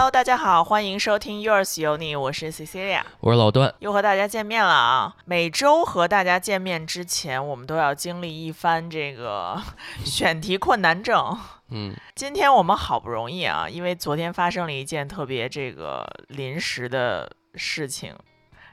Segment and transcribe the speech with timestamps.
[0.00, 5.14] Hello，大家好，欢迎收听 Yours 有你，我是 Cecilia，我是老段，又和大家见面了啊！
[5.26, 9.60] 每周和大家见面之前，我们都要经历一番这个
[10.02, 11.36] 选题困难症。
[11.68, 18.14] 嗯，今天我们好不容易啊，因为昨天发生了一件特别这个临时的事情。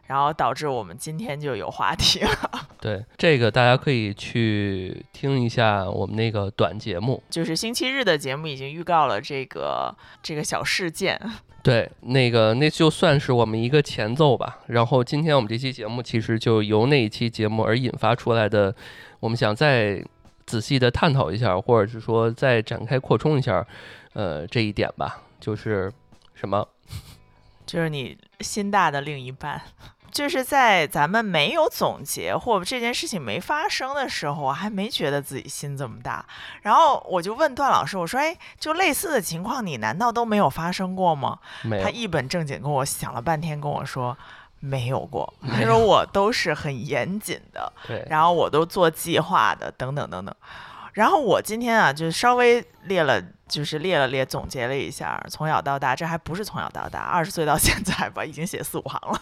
[0.07, 2.29] 然后导致我们今天就有话题了。
[2.81, 11.19] 对，这个大家可以去听一下我们那个短节目，就是星期日的节目已经预告了这个这个小事件。
[11.63, 14.59] 对，那个那就算是我们一个前奏吧。
[14.67, 18.73] 然后今天我们这期节目其实就由那一期节目而引发出来的，
[19.19, 20.01] 我们想再
[20.45, 23.67] 仔细的探讨一下，或者是说再展开扩充一下，
[24.13, 25.91] 呃，这一点吧，就是
[26.35, 26.65] 什么？
[27.65, 29.61] 就是你心大的另一半。
[30.11, 36.25] 就是在咱们没有总结或这件事情没发生的时候，我还没觉得自己心这么大。
[36.61, 41.37] 然后我就问段老师，我说：“哎，就类似的情况，你难道都没有发生过吗？”
[41.83, 44.17] 他一本正经跟我想了半天，跟我说
[44.59, 47.71] ：“没有过。”他说：“我都是很严谨的，
[48.09, 50.35] 然后我都做计划的，等等等等。”
[50.93, 59.21] 然后我今天啊，就稍微列了，就是列了列，总结了一下，从小到大，这还不是从小到大，二十岁到现在吧，已经写四五行了。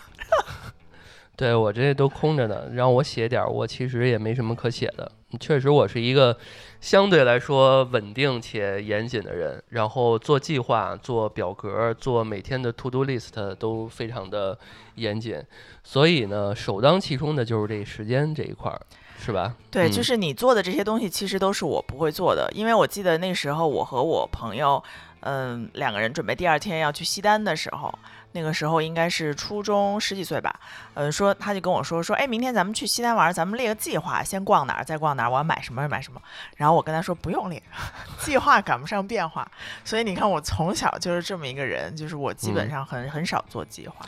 [1.35, 5.11] 对我这些都空着呢，让我写点儿，我其实也没什么可写的。
[5.37, 6.37] 确实，我是一个
[6.79, 14.57] 相对来说稳定且严谨的人，然后做计划、做表格、做每天的 to do list 都非常的
[14.95, 15.43] 严谨。
[15.83, 18.79] 所以呢，首当其冲的就是这时间这一块儿，
[19.19, 19.53] 是吧？
[19.69, 24.81] 对，就是你做的这些东西，其实都是我不会做的，因为我记得那时候我和我朋友，
[25.19, 27.93] 嗯，两个人准备第二天要去西单的时候。
[28.35, 30.53] 那个时候应该是初中十几岁吧，
[30.93, 36.21] 嗯，说他就跟我说说，哎，明天咱们去西单玩，咱们列个计划，先逛哪儿，再逛哪儿，我要买什么买什么。
[36.57, 37.63] 然后我跟他说不用列，
[38.19, 39.49] 计划赶不上变化。
[39.85, 44.05] 所以你看，我从小就是这么一个人，就是我基本上很很少做计划。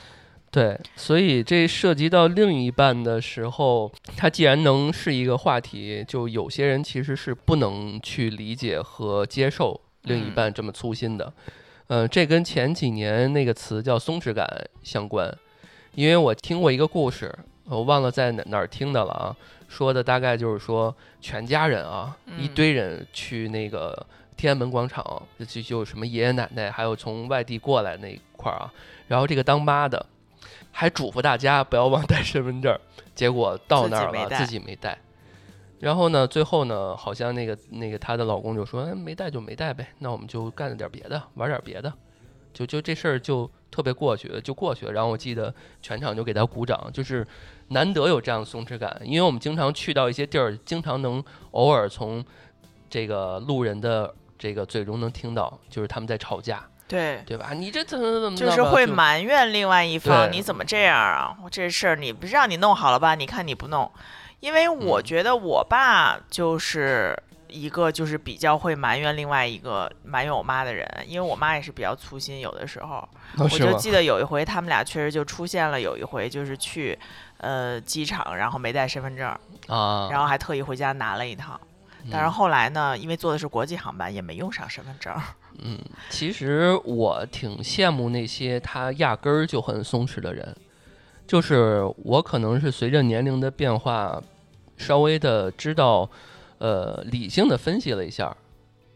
[0.52, 11.32] 对，所以这涉及到另一半的时候，他既然能是一个话题，就有些人其实是不能去理解和接受另一半这么粗心的。
[11.48, 11.54] 嗯，
[12.12, 14.46] 这跟前几年那个词叫松弛感
[14.84, 15.34] 相关，
[15.96, 17.34] 因为我听过一个故事，
[17.66, 19.36] 我忘了在哪哪儿听的了啊。
[19.70, 24.06] 说的大概就是说，全家人啊，一堆人去那个
[24.36, 28.72] 天安门广场，就就什么爷爷奶奶，还有从外地过来那一块儿啊。
[29.08, 30.06] 然后这个当妈的
[30.72, 32.78] 还嘱咐大家不要忘 带身份证，
[33.14, 34.98] 结果到那儿了自己没带。
[35.80, 41.94] 然后呢，最后呢，好像那个那个她的老公就说，哎，没带就没带呗，那我们就干了点别的，玩点别的，
[42.54, 44.92] 就就这事儿就特别过去了，就过去了。
[44.92, 47.26] 然后我记得全场就给她鼓掌，就是
[47.68, 52.26] 难得有这样的松弛感，因为我们经常去到一些地儿，经常能偶尔从
[52.90, 57.54] 这个路人的这个嘴中能听到，就是他们在吵架，对对吧？
[57.54, 61.38] 你这怎么怎么就是会埋怨另外一方，你怎么这样啊？
[61.52, 63.14] 这事儿你不让你弄好了吧？
[63.14, 63.92] 你看你不弄。
[64.40, 67.18] 因为我觉得我爸就是
[67.48, 76.98] 一个就是比较会埋怨另外一个埋怨我妈的人，因为我妈也是比较粗心，有的时候我就记得有一回他们俩确实就出现了，有一回就是去
[77.38, 79.28] 呃机场，然后没带身份证
[79.68, 81.60] 啊，然后还特意回家拿了一趟，
[82.12, 85.14] 但是后来呢，因为坐的是国际航班，也没用上身份证。
[85.64, 90.56] 嗯，其实我挺羡慕那些他压根儿就很松弛的人。
[91.28, 94.24] 就是我可能是随着年龄的变化，
[94.78, 96.10] 稍微的知道，
[96.58, 98.34] 呃，理性的分析了一下，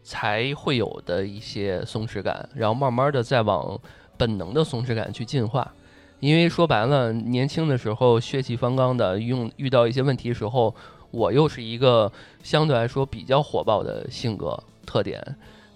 [0.02, 3.78] 才会有的一些松弛感，然后慢慢的再往
[4.16, 5.74] 本能的松弛感去进化。
[6.22, 10.74] 因为说白了，年轻的时候血气方刚的，用遇到一些问题时候，
[11.12, 12.10] 我又是一个
[12.42, 15.22] 相对来说比较火爆的性格特点。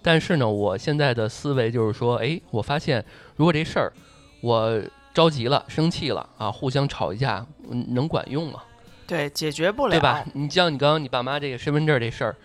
[0.01, 3.03] 但是呢，我现在的思维就是说，哎，我发现
[3.35, 3.91] 如果这事儿，
[4.39, 4.81] 我。
[5.15, 6.51] 着急了，生气了啊！
[6.51, 7.43] 互相吵一架，
[7.87, 8.61] 能管用吗？
[9.07, 10.25] 对，解决不了，对吧？
[10.33, 12.35] 你像你刚刚你爸妈这个身份证这事儿，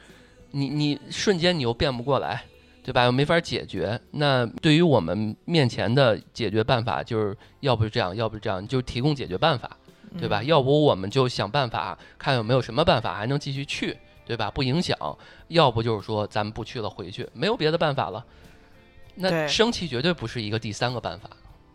[0.53, 2.45] 你你瞬间你又变不过来，
[2.85, 3.03] 对吧？
[3.03, 4.01] 又没法解决。
[4.13, 9.77] 那对于我们面前的解决办法，就是要不是这样，要不是这样，就提供解决办法，
[10.17, 10.41] 对吧？
[10.45, 14.49] 要不我们就想办法看有没有什么办法还能继续去，对吧？
[14.49, 14.97] 不影响。
[15.49, 18.25] 要不就是说咱们不去了，回去，没有别的办法了。
[19.17, 21.29] 那生气绝对不是一个第三个办法。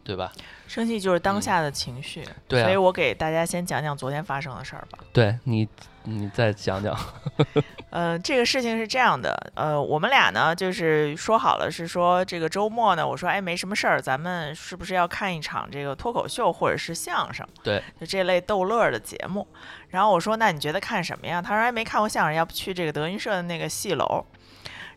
[0.05, 0.31] 对吧？
[0.67, 4.99] 生气就是当下的情绪，对，所以我给大家先讲讲昨天发生的事儿吧。
[5.11, 5.67] 对你，
[6.03, 6.95] 你再讲讲。
[7.89, 17.47] 呃，这个事情是这样的，呃，我们俩呢就是说好了，是说这个周末呢，我说哎没什么事儿，咱们是不是要看一场这个脱口秀或者是相声？
[17.63, 19.47] 对，就这类逗乐的节目。
[19.89, 21.41] 然后我说那你觉得看什么呀？
[21.41, 24.25] 他说哎没看过相声，要不去这个德云社的那个戏楼。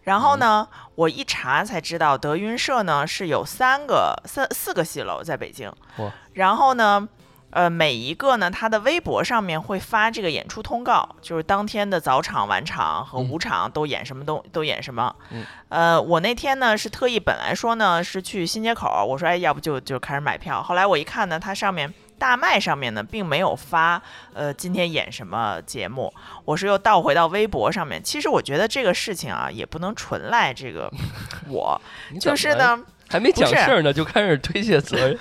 [0.02, 5.70] 然后呢，我一查才知道，德云社呢是有三个、三四个戏楼在北京。
[6.32, 7.06] 然后呢，
[7.50, 15.14] 呃，每一个呢，他的微博上面会发这个演出通告，就是当天的早场、晚场和嗯午场都演什么东，都演什么。
[15.30, 20.62] 嗯呃，我那天呢是特意本来说呢是去新街口，我说哎，要不就就开始买票。
[20.62, 21.92] 后来我一看呢，它上面。
[22.18, 24.02] 大麦上面呢，并没有发，
[24.34, 26.12] 呃，今天演什么节目，
[26.44, 28.02] 我是又倒回到微博上面。
[28.02, 30.90] 其实我觉得这个事情啊，也不能纯赖这个
[31.48, 31.80] 我，
[32.20, 32.78] 就是呢，
[33.08, 35.18] 还没讲事儿呢，就开始推卸责任。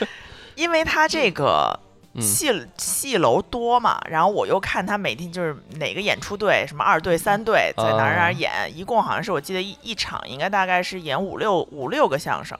[0.54, 1.76] 因为他这个
[2.14, 12.56] 嗯戏戏楼多嘛，然后我又看他每天就是哪个演出队，什么二队、三队在哪儿哪啊儿演，一共好像是我记得一一场应该大概是演五六五六个相声，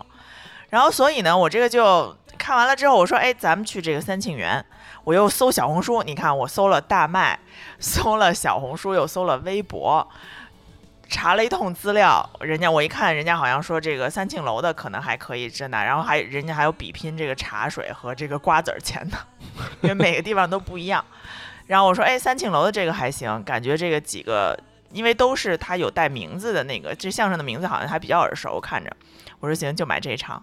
[0.71, 4.63] 然后所以呢，我这个就看完了之后，我说，哎，咱们去这个三庆园，
[5.05, 7.39] 我又搜小红书，你看我搜了大麦，
[7.79, 10.07] 搜了小红书，又搜了微博。
[11.09, 19.17] 查了一通资料，人家我一看，人家好像说这个三庆楼的可能还可以真的，然后还人家还有比拼这个茶水和这个瓜子儿钱的，
[19.81, 21.03] 因为每个地方都不一样。
[21.69, 24.55] 然后我说，哎，三庆楼的这个还行，感觉这个几个，
[24.93, 28.95] 因为都是他有带名字的那个，这相声的名字好像还比较耳熟，看着。
[29.45, 30.43] 我说行，就买这一场。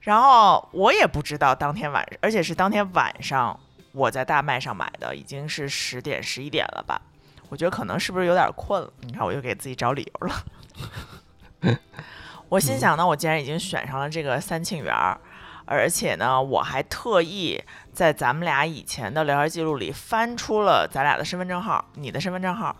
[0.00, 3.58] 然后我也不知道当天晚上，而且是当天晚上
[3.92, 7.00] 我在大麦上买的，已经是十点十一点了吧。
[7.48, 8.92] 我觉得可能是不是有点困了？
[9.00, 11.78] 你看，我又给自己找理由了。
[12.50, 15.18] 我心想呢，我既然已经选上了这个三庆园儿，
[15.64, 17.62] 而且呢，我还特意
[17.92, 22.76] 在咱们俩以前的聊天记录里翻出了咱俩的身份证号，你的身份证号，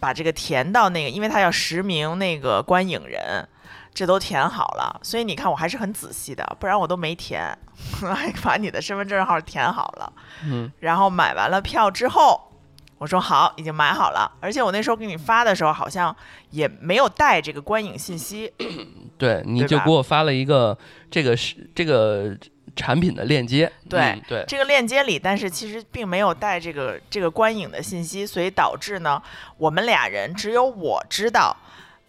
[0.00, 3.48] 把这个填到那个，因为他要实名那个观影人，
[3.94, 5.00] 这都填好了。
[5.02, 7.56] 所以你看，我还是很仔细的，不然我都没填，
[8.00, 10.12] 还 把你的身份证号填好了。
[10.44, 12.50] 嗯，然后买完了票之后，
[12.98, 16.14] 我说好，已经买好了，而且我那时候给你发的时候，好像
[16.50, 18.52] 也没有带这个观影信息。
[19.16, 20.76] 对，你就给我发了一个
[21.10, 22.36] 这个是这个
[22.74, 23.70] 产品的链接。
[23.88, 29.22] 对嗯对，这个链接里，但是其实并没有带这个这个观影的信息，所以导致呢，
[29.56, 31.56] 我们俩人只有我知道，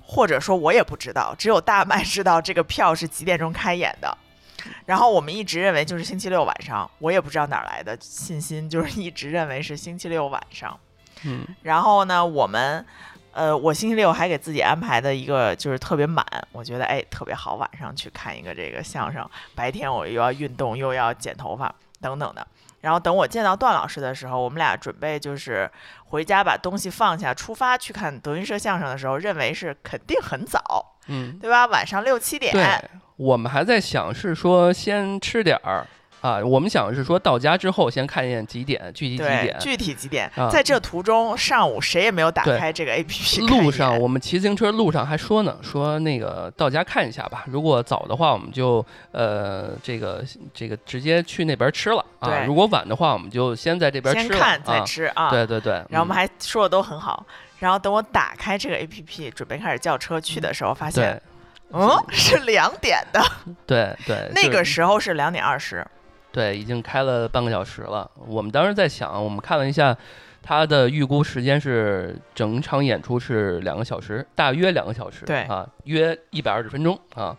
[0.06, 4.18] 或者说我也不知道，只有大麦知道这个票是几点钟开演的。
[4.86, 10.80] 然后我们一直认为就是星期六晚上，我也不知道哪儿来的信心，就是一直认为是星期六晚上。
[11.24, 12.86] 嗯然后呢，我们，
[13.32, 22.48] 呃，我星期六还给自己安排的一个就是特别满，我觉得哎特别好，晚上去看一个这个相声，白天我又要运动又要剪头发等等的。
[22.86, 25.68] 然后等我见到段老师的时候，我们俩准备就是
[26.10, 31.66] 回家把东西放下，出发去看德云社相声的时候，认为是肯定很早，嗯，对吧？
[31.66, 32.64] 晚上六七点，对，
[33.16, 35.84] 我们还在想是说先吃点儿
[36.26, 39.58] 啊，我们想是说到家之后先看一眼几点，具体几，点。
[39.60, 40.32] 具体几点？
[40.36, 47.44] 啊在这途中，上午谁也没有打开这个 A P P 路上我们骑自行车路上还说呢，说那个到家看一下吧。
[47.46, 52.30] 如果早的话，我们就呃这个这个直接去那边吃了啊。
[52.30, 54.84] 对如果晚的话，我们就先在这边吃了先看再啊。
[54.84, 55.30] 吃啊。
[55.30, 57.24] 对对对，嗯然后我们还说的都很好。
[57.60, 61.22] 然后等我打开这个 A P P，准备开始叫车去的时候，发现，
[61.72, 63.24] 嗯是两点的，
[63.68, 65.86] 对对，那个时候是两点二十。
[66.36, 68.12] 对已经开了半个小时了。
[68.28, 69.98] 我们当时在想，我们看了一下。
[70.48, 77.34] 它的预估时间是整场演出是两个小时，大约两个小时，对啊，约一百二十分钟啊，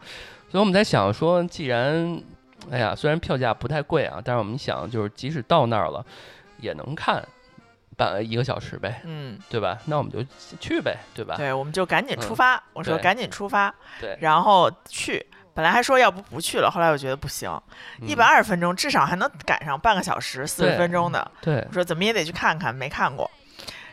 [0.50, 2.20] 所以我们在想说，既然，
[2.68, 6.04] 哎呀，虽然票价不太贵啊，但是我们想就是即使到那儿了，
[6.58, 7.24] 也能看
[7.96, 9.78] 半一个小时呗，嗯，对吧？
[9.84, 10.18] 那我们就
[10.58, 11.36] 去呗，对吧？
[11.36, 12.64] 对，我们就赶紧出嗯发。
[12.72, 15.24] 我说赶紧出发，对，然后去。
[15.56, 17.50] 本来还说要不不去了，后来我觉得不行，
[18.02, 21.28] 一百嗯二十分钟至少还能赶上半个小时四十分钟的。
[21.40, 23.30] 对我说怎么也得去看看，没看过。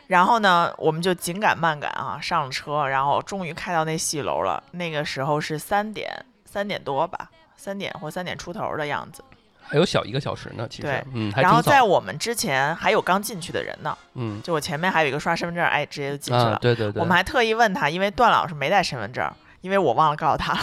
[0.08, 4.62] 然后呢，我们就紧赶慢赶啊，上了车，然后终于开到那戏楼了。
[4.72, 9.24] 那个时候是三点三点多吧，三点或三点出头的样子。
[9.66, 16.52] 还有小一个小时呢，其实对，嗯，然后在我们之前还有刚进去的人呢，嗯就我前面还有一个刷身份证，哎，直接就进去了。
[16.52, 19.26] 啊，对对对，我们还特意问他，因为段老师没带身份证，
[19.62, 20.60] 因为我忘了告诉他了，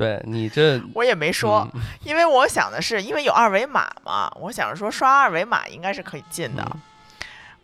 [0.00, 6.80] 对你这 我也没说，嗯 因为我想的是，因为有二维码嘛，我想着说刷二维码应该是可以进的，嗯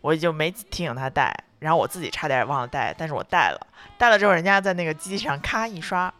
[0.01, 3.59] 我就没提醒他带，然后我自己差点忘了带，但是我带了，
[3.97, 6.13] 带了之后人家在那个机器上咔一刷，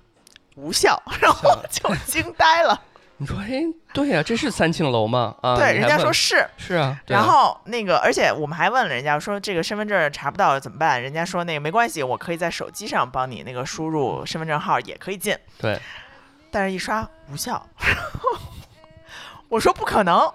[0.56, 2.82] 无效，然后我就惊呆了。
[3.20, 5.36] 你说，哎，对呀、这是三庆楼吗？
[5.42, 11.02] 啊，对，人家说是，是啊，啊然后那个，而且我们还问了人家说这个身份证查不到怎么办？
[11.02, 15.80] 人家说那个没关系，我可以在手机上帮你那个输入身份证号也可以进，对，
[16.52, 17.66] 但是一刷无效。
[19.50, 20.34] 我说不可能，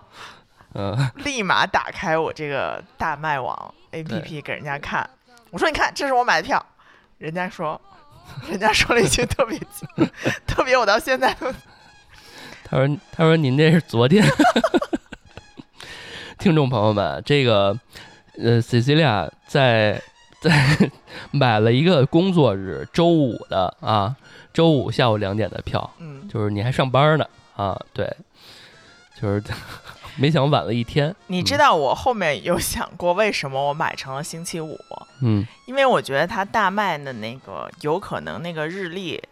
[0.75, 5.09] 嗯，立马打开我这个大麦网 APP 给人家看，
[5.51, 6.65] 我说你看，这是我买的票。
[7.19, 7.81] 人家说，
[8.49, 9.59] 人家说了一句特别
[10.47, 11.53] 特别，我到现在都。
[12.65, 14.25] 他说：“他说您这是昨天。”
[16.39, 17.79] 听众朋友们，这个
[18.39, 20.01] 呃，Cecilia 在
[20.43, 20.91] 在
[21.31, 24.15] 买了一个工作日周五的啊，
[24.53, 27.25] 周五下午两点的票，嗯，就是你还上班呢
[27.57, 28.15] 啊，对，
[29.21, 29.43] 就是
[30.19, 31.15] 没想晚了一天。
[31.29, 34.79] 你知道我后面有想过为什么我买成了星期五？
[35.21, 39.23] 嗯，因为我觉得它大麦的那个有可能那个日历。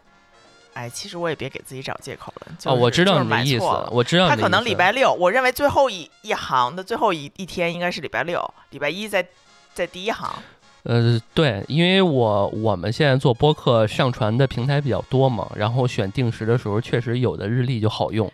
[0.72, 2.56] 哎，其实我也别给自己找借口了。
[2.66, 8.40] 哦，我知道你的意思，我知道他可能礼拜六，我认为最后一一行的最后一一天应该是礼拜六，
[8.70, 9.26] 礼拜一在
[9.74, 10.32] 在第一行。
[10.84, 18.30] 呃，对，因为我我们现在做播客上传的平台比较多嘛，然后选定时的时候，确实有的日历就好用，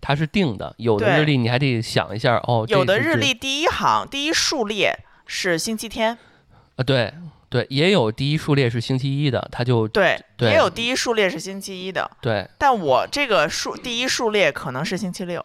[0.00, 2.64] 它是定的；有的日历你还得想一下哦。
[2.68, 6.16] 有的日历第一行第一数列是星期天。
[6.76, 7.12] 啊，对。
[7.52, 12.48] 对，也有第一数列是星期一的，它就对，也有第一数列是星期一的，对。
[12.56, 15.44] 但我这个数第一数列可能是星期六，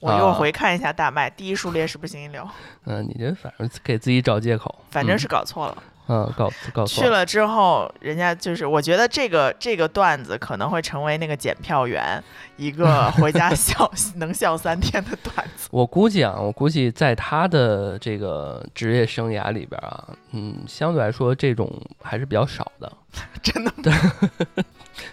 [0.00, 2.46] 我又回看一下大麦，第一数列是不是星期六？
[2.86, 5.82] 嗯，你这反正给自己找借口，反正是搞错了。
[6.12, 12.20] 嗯，搞搞错去了之后，人家就是我觉得这个这个段子可能会成为那个检票员
[12.56, 15.68] 一个 回家笑能笑三天的段子。
[15.70, 21.70] 我估计啊，我估计在他的这个职业生涯里边啊，嗯，相对来说这种
[22.02, 22.90] 还是比较少的。
[23.40, 23.72] 真的？
[23.80, 23.92] 对，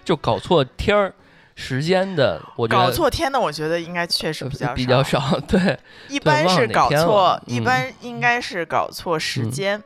[0.03, 1.13] 就搞错天儿
[1.59, 5.37] 时间的，我觉得搞错天的，我觉得应该确实比较比较少。
[5.49, 9.83] 对，一般是搞错，一般应该是搞错时间。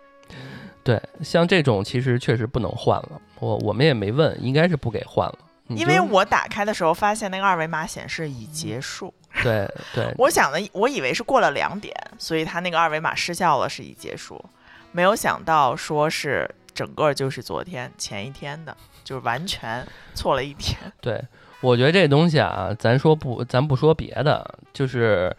[0.84, 5.38] 对，像这种其实确实不能换了，我我们也没问，应该是不给换了。
[5.70, 9.14] 因为我打开的时候发现那个二维码显示已结束。
[9.42, 14.44] 对对，我想的我以为是过了两点，所以他那个二维码失效了，是已结束。
[14.92, 18.76] 没有想到说是整个就是昨天前一天的，
[19.06, 20.78] 就是完全错了一天。
[21.00, 21.24] 对，
[21.62, 25.34] 我觉得这东西啊，咱说不，咱不说别的，就是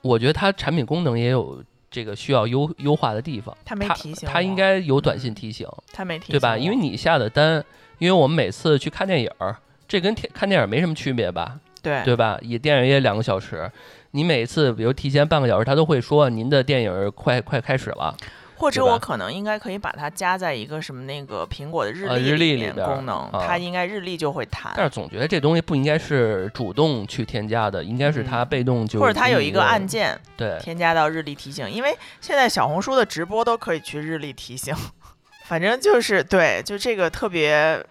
[0.00, 1.62] 我觉得它产品功能也有。
[1.94, 6.56] 这个需要优优化的地方，它没提醒，他应该有短信提醒，他没提，对吧？
[6.56, 7.62] 因为你下的单，
[7.98, 9.54] 因为我们每次去看电影儿，
[9.86, 11.60] 这跟看电影没什么区别吧？
[11.82, 12.38] 对，对吧？
[12.40, 13.70] 也电影也两个小时，
[14.12, 18.16] 你每次比如提前半个小时，他都会说您的电影快快开始了。
[18.62, 24.72] 或者我可能应该可以把它加在一个什么那个苹果的日历里面功能，它应该日历就会弹。
[24.76, 34.74] 但是总觉得这东西不应该是主动去添加的，应该是它被动就或者它有一个按键对添加到日历提醒，因为现在小红书的直播都可以去日历提醒。
[35.44, 37.84] 反正就是对，就这个特别。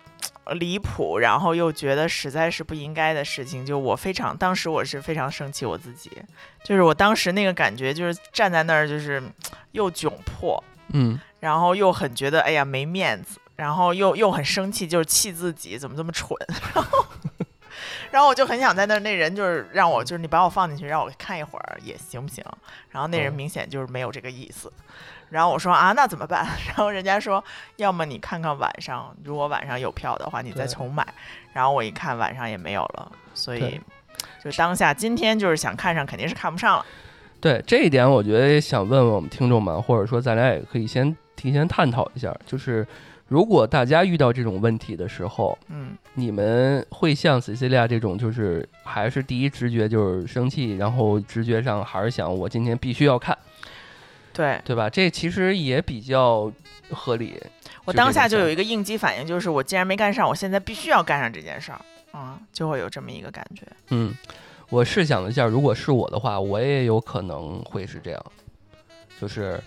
[0.54, 6.12] 离谱，然后又觉得实在是不应该的事情，就我非常当时我是非常生气我自己，
[6.64, 9.22] 就是我当时那个感觉就是站在那儿就是
[9.72, 16.38] 又窘迫，嗯，然后又很觉得哎呀没面子，然后又又很生气，就是气自己怎么这么蠢，
[16.74, 17.06] 然后
[18.12, 22.44] 然后我就很想在那儿，那人就是让我就是你把我放进去让我看一会儿也行不行？
[22.90, 24.72] 然后那人明显就是没有这个意思。
[25.32, 26.46] 然后我说啊，那怎么办？
[26.68, 27.44] 然后人家说，
[27.78, 31.08] 要么你看看晚上，如果晚上有票的话，你再重买。
[31.54, 33.80] 然后我一看晚上也没有了，所以
[34.44, 36.86] 就当下今天就是想看上，肯定是看不上了。
[37.40, 42.86] 对这一点，我觉得也想问问我们听众们，或者说咱俩也可以先提前探讨一下，就是
[43.28, 53.38] 如果大家遇到这种问题的时候，嗯，你们会像 Cecilia 这种，就是还是第一直觉就是生气，然后直觉上还是想我今天必须要看。
[54.34, 54.90] 对对吧？
[54.90, 56.52] 这其实也比较
[56.92, 57.42] 合理。
[57.86, 63.64] 我当下就有一个应激反应，就是我既然没干上，我现在必须要干上这件事儿，啊，就会有这么一个感觉。
[63.90, 64.14] 嗯，
[64.70, 68.26] 我试想了一下，如果是我的话，我也有可能会是这样，
[69.20, 69.60] 就是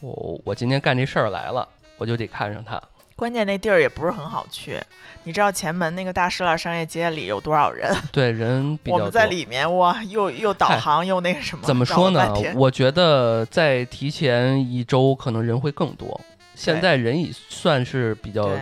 [0.00, 2.80] 我我今天干这事儿来了，我就得看上它。
[3.20, 4.80] 关键那地儿也不是很好去。
[5.24, 7.94] 你知道前门那个大石栏商业街里有多少人？
[8.10, 8.98] 对，人比较多。
[8.98, 11.62] 我们在里面哇，又又导航又那个什么。
[11.66, 12.34] 怎么说呢？
[12.56, 16.18] 我觉得在提前一周可能人会更多。
[16.54, 18.58] 现在人已算是比较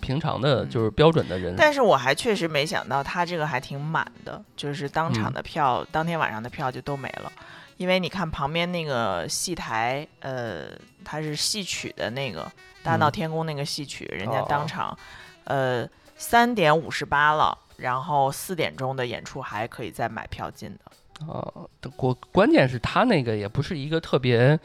[0.00, 1.54] 平常的，就是标准的人。
[1.56, 7.30] 但是我还确实没想到，他这个还挺满的，就是当场的票，当天晚上的票就都没了。
[7.76, 10.66] 因为你看旁边那个戏台，呃，
[11.04, 12.50] 它是戏曲的那个
[12.82, 14.96] 大闹天宫那个戏曲，人家当场。
[15.44, 21.26] 呃，三点五十八了，然后四点钟的演出还可以再买票进的。
[21.26, 24.58] 哦，关关键是他那个也不是一个特别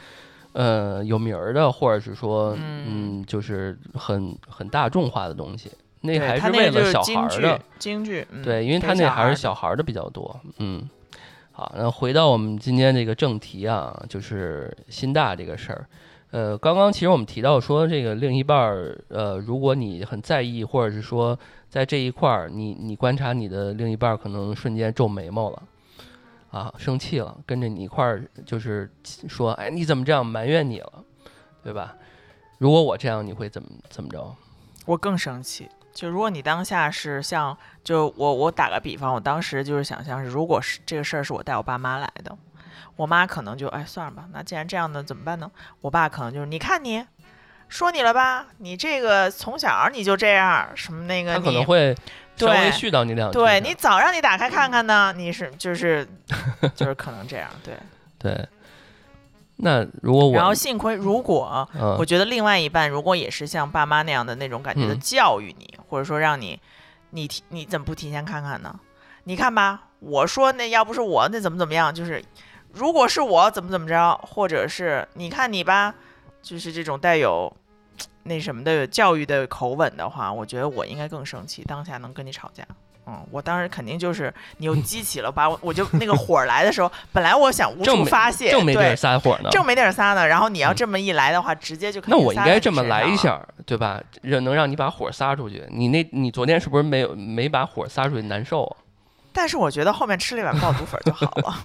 [0.53, 5.71] 呃有名儿的，或者是说嗯，就是很很大众化的东西。
[6.01, 8.25] 那还是为了小孩儿的京剧。
[8.43, 10.39] 对，因为他那还是小孩儿的比较多。
[10.59, 10.87] 嗯，
[11.51, 15.87] 好，那回到我们今天这个正题啊，就是新大这个事儿。
[16.31, 21.37] 呃，刚刚其实我们提到说，这个另一半儿，呃，如果你很在意，或者是说
[21.69, 25.63] 在这一块儿，你你观察你的另一半儿可能瞬间皱眉毛了，
[26.51, 28.91] 啊，生气了，跟着你一块儿就是
[29.29, 31.03] 说，哎，你怎么这样埋怨你了，
[31.63, 31.95] 对吧？
[32.57, 34.35] 如果我这样，你会怎么怎么着？
[34.85, 35.69] 我更生气。
[35.93, 42.37] 就如果你当下是像，就我我打个比方，我当时就是想象是，如果是这个事儿是我带我爸妈来的。
[42.95, 45.49] 我妈可能就哎算了吧，那既然这样的怎么办呢？
[45.81, 47.05] 我爸可能就是你看你，
[47.69, 51.95] 说你了吧，你这个从小你就这样，什么那个他可能会
[52.35, 53.37] 稍微絮叨你两句。
[53.37, 56.07] 对你早让你打开看看呢，你是就是
[56.75, 57.75] 就是可能这样，对
[58.17, 58.47] 对。
[59.57, 61.67] 那如果我然后幸亏如果
[61.97, 66.59] 我觉得另外一半如果也是像爸妈那样的那种感觉的教育你，或者说让你
[67.09, 68.79] 你提你怎么不提前看看呢？
[69.23, 72.23] 你看吧，我说那要不是我那怎么怎么样，就是。
[72.77, 75.93] 如果是我怎么怎么着，或者是你看你吧，
[76.41, 77.51] 就是这种带有
[78.23, 82.63] 那什么的教育的口吻的话，我觉得我应该更生气，当下能跟你吵架。
[83.09, 90.27] 嗯，我当时肯定就是你又激起了，把我我就那个火来的时候， 本来我想无处发泄，正没地儿撒火呢，正没地儿撒呢。
[90.27, 94.03] 然后你要这么一来的话，直接就那我应该这么来一下，对吧？
[94.21, 95.63] 让能让你把火撒出去。
[95.69, 98.75] 你那你昨天是不是没有没把火撒出去难受啊？
[99.31, 101.55] 但是我觉得后面吃了一碗爆肚粉就好了。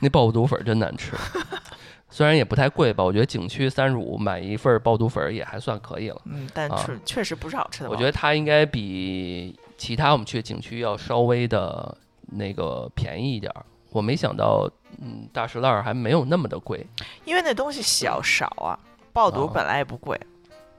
[0.00, 1.12] 那爆肚粉真难吃，
[2.10, 3.04] 虽然也不太贵吧。
[3.04, 6.20] 我觉得景区三十五买一份爆肚粉也还算可以了。
[6.24, 7.90] 嗯，但是确实不是好吃的。
[7.90, 13.64] 我觉得它应该比其他我们去的景区要稍微的那个便宜一点儿。
[13.90, 16.86] 我没想到，嗯，大石烂还没有那么的贵。
[17.24, 18.78] 因为那东西小少啊，
[19.12, 20.18] 爆肚本来也不贵，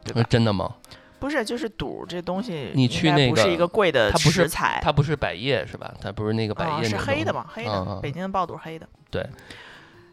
[0.04, 0.24] 对吧？
[0.30, 0.74] 真的吗？
[1.22, 5.94] 不是，就是肚这东西，你去那个不是一个贵的食材，它不是百叶是吧？
[6.02, 7.46] 它不是那个百叶，是黑的嘛？
[7.48, 8.90] 黑的，北京的爆肚黑的。
[9.12, 9.24] 对，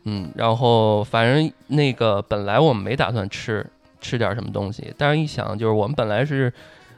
[0.05, 3.66] 嗯，然后反正那个本来我们没打算吃
[4.03, 6.53] 吃点什么东西，但是一想就是我们本来是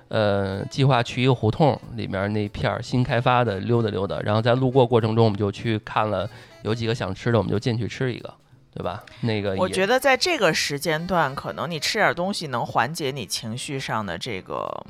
[0.09, 6.29] 呃计划去一个胡同里面那片儿新开发的溜达溜达，然后在路过过程中我们就去看了
[6.62, 8.35] 有几个想吃的，我们就进去吃一个。
[8.73, 9.05] 对吧？
[9.21, 14.87] 那个我觉得在这个时间段，可能你吃点东西能缓解你情绪上的这个，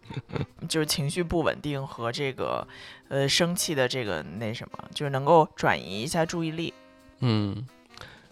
[0.68, 2.66] 就是情绪不稳定和这个
[3.08, 6.72] 呃生气的这个那什么，就是能够转移一下注意力。
[7.20, 7.66] 嗯，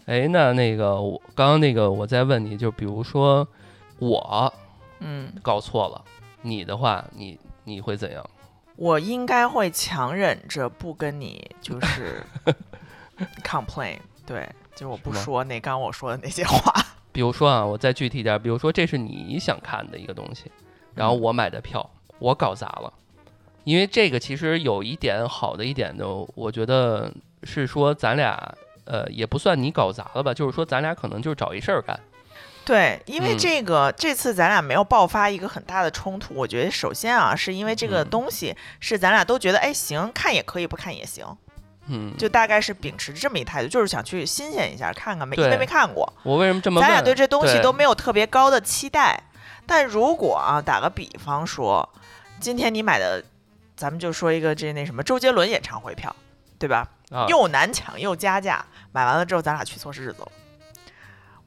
[0.05, 3.47] 哎，那那个我刚刚那个我再问你，就比如说
[3.97, 4.53] 我
[4.99, 6.05] 嗯搞错了，
[6.43, 8.23] 你的话，你你会怎样？
[8.75, 12.23] 我应该会强忍着不跟你就是
[13.43, 14.47] complain，对。
[14.75, 16.73] 就是我不说那刚我说的那些话，
[17.11, 20.51] 比如说啊，我再具体点，比如说这是你想看的一个东西，
[20.95, 21.87] 然后我买的票
[22.19, 22.91] 我搞砸了，
[23.63, 26.05] 因为这个其实有一点好的一点呢，
[26.35, 28.55] 我觉得是说咱俩
[28.85, 31.99] 呃也不算你搞砸了吧，就是说咱俩可能就是找一事儿干。
[32.65, 41.25] 对，因为这个这次咱俩没有爆发一个很大的冲突，我觉得首先啊是因为这个东西是咱俩都觉得哎行看也可以不看也行。
[41.87, 46.11] 嗯，就大概是秉持这么一态度，就是想去新鲜一下，看看没因为没看过。
[46.23, 46.79] 我为什么这么？
[46.79, 49.21] 咱俩对这东西都没有特别高的期待。
[49.65, 51.87] 但如果啊，打个比方说，
[52.39, 53.23] 今天你买的，
[53.75, 56.13] 咱们就说一个这那什么周杰伦演唱会票，
[56.57, 56.87] 对吧？
[57.29, 60.31] 又难抢又加价，买完了之后咱俩去错日子了。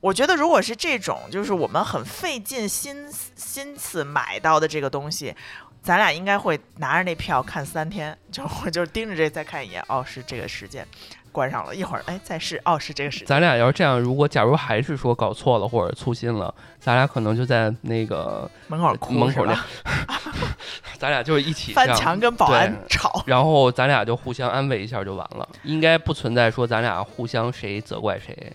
[0.01, 5.35] 我觉得如果是这种，就是我们很费尽心思心思买到的这个东西。
[5.87, 10.85] 咱俩应该会拿着那票看三天，就我就盯着这再看一眼，哦，是这个时间，
[11.31, 13.27] 关上了一会儿，哎，再试，哦，是这个时间。
[13.29, 19.65] 咱俩要是这样，如果假如还是说搞错了或者粗心了，咱俩可能就在那个门口哭，门口那，
[20.99, 28.53] 咱俩就是一起翻墙跟保安吵，然后咱俩就互相安慰一下就完了，应该不存在说咱俩互相谁责怪谁。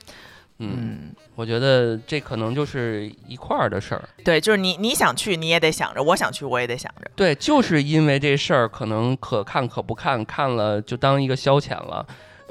[0.62, 4.04] 嗯，我觉得这可能就是一块儿的事儿。
[4.24, 7.10] 对，就是你你想去，你也得想着；我想去，我也得想着。
[7.16, 12.06] 对，就是因为这事儿可能可看可不看，看了就当一个消遣了，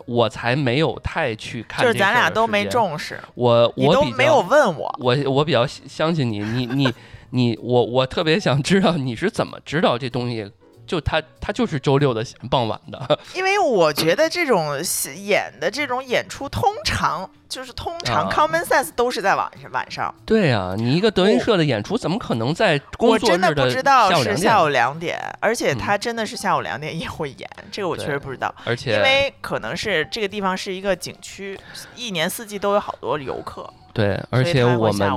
[0.07, 1.85] 我才没有太去看。
[1.85, 3.21] 就是咱俩都没重视。
[3.35, 4.95] 我我都没有问我。
[4.99, 6.93] 我我比较相信你，你你
[7.31, 10.51] 你，我我特别想知道你是怎么知道这东西。
[10.91, 13.17] 就他，他就是周六的傍晚的。
[13.37, 14.77] 因为我觉得这种
[15.25, 20.13] 演的这种演出，通常就是通常 common sense 都是在晚上晚上。
[20.27, 25.17] 对呀，你一个德云社的演出，怎么可能在工作日的不知道是下午两点？
[25.39, 28.53] 而且他真的是下午两点也会演，这个我确实不知道。
[28.65, 31.57] 而且因为可能是这个地方是一个景区，
[31.95, 33.73] 一年四季都有好多游客。
[33.93, 35.11] 对，而且我们，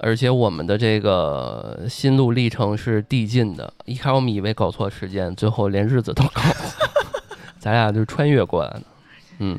[0.00, 3.72] 而且我们的这个心路历程是递进的。
[3.84, 6.88] 一开始我们以为搞错时间，最后连日子都搞错，
[7.58, 8.82] 咱俩就穿越过来的。
[9.40, 9.58] 嗯，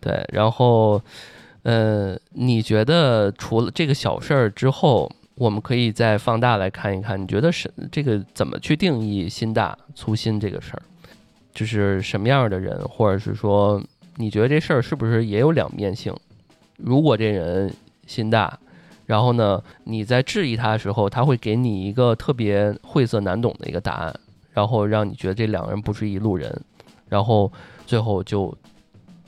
[0.00, 0.22] 对。
[0.32, 1.00] 然后，
[1.62, 10.82] 呃，你觉得除了这个小事儿之后，我们可以再放大来看一看，你觉得是这个怎么去定义心大粗心这个事儿？
[11.54, 13.82] 就是什么样的人，或者是说，
[14.16, 16.14] 你觉得这事儿是不是也有两面性？
[16.76, 17.72] 如果这人
[18.06, 18.58] 心大，
[19.06, 24.20] 然后呢，你在质疑他的时候，他会给你一个特别晦涩难懂的一个答案，
[24.52, 26.62] 然后让你觉得这两个人不是一路人，
[27.08, 27.52] 然后
[27.86, 28.56] 最后就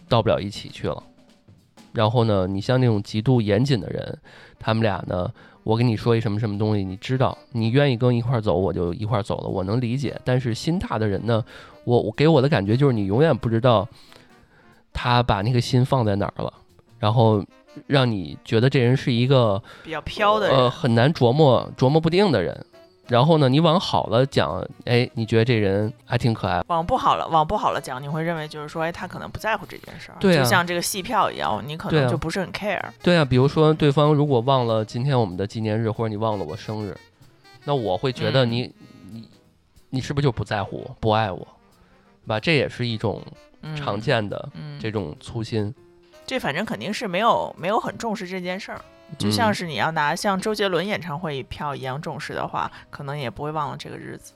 [0.09, 1.03] 到不了一起去了。
[1.93, 4.19] 然后呢，你像那种极度严谨的人，
[4.59, 5.31] 他们俩呢，
[5.63, 10.19] 我跟你说一什么什么东西，你知道，你愿意跟一块走，我就一块走了，我能理解。
[10.25, 11.43] 但是心大的人呢，
[11.85, 13.89] 我我给我的感觉就是你永远不知道
[14.93, 16.53] 他把那个心放在哪儿了，
[16.99, 17.45] 然后
[17.87, 22.67] 让你觉得这人是一个比较飘的人，呃很难琢磨琢磨不定的人。
[23.09, 26.61] 然后呢，你往好了讲，哎，你觉得这人还挺可爱。
[26.67, 32.83] 往不好了，往不好了讲，你会认为就是说，哎，他可能不在乎这件事儿，对啊就像这个戏票一样，你可能就不是很 care。
[33.05, 36.97] 对啊，比如说对方如果忘了今天我们的纪念日，或者你忘了我生日，
[37.65, 38.75] 那我会觉得嗯你、
[39.13, 39.29] 你
[39.91, 41.39] 你是不是就不在乎我，不爱我，
[42.25, 42.41] 对吧？
[42.41, 43.23] 这也是一种
[43.63, 45.73] 嗯，常见的嗯，这种粗心。
[46.27, 48.81] 这反正肯定是没有没有很重视这件事儿。
[49.17, 54.33] 就像嗯是你要拿像周杰伦演唱会票一样重视的话，可能也不会忘了这个日子。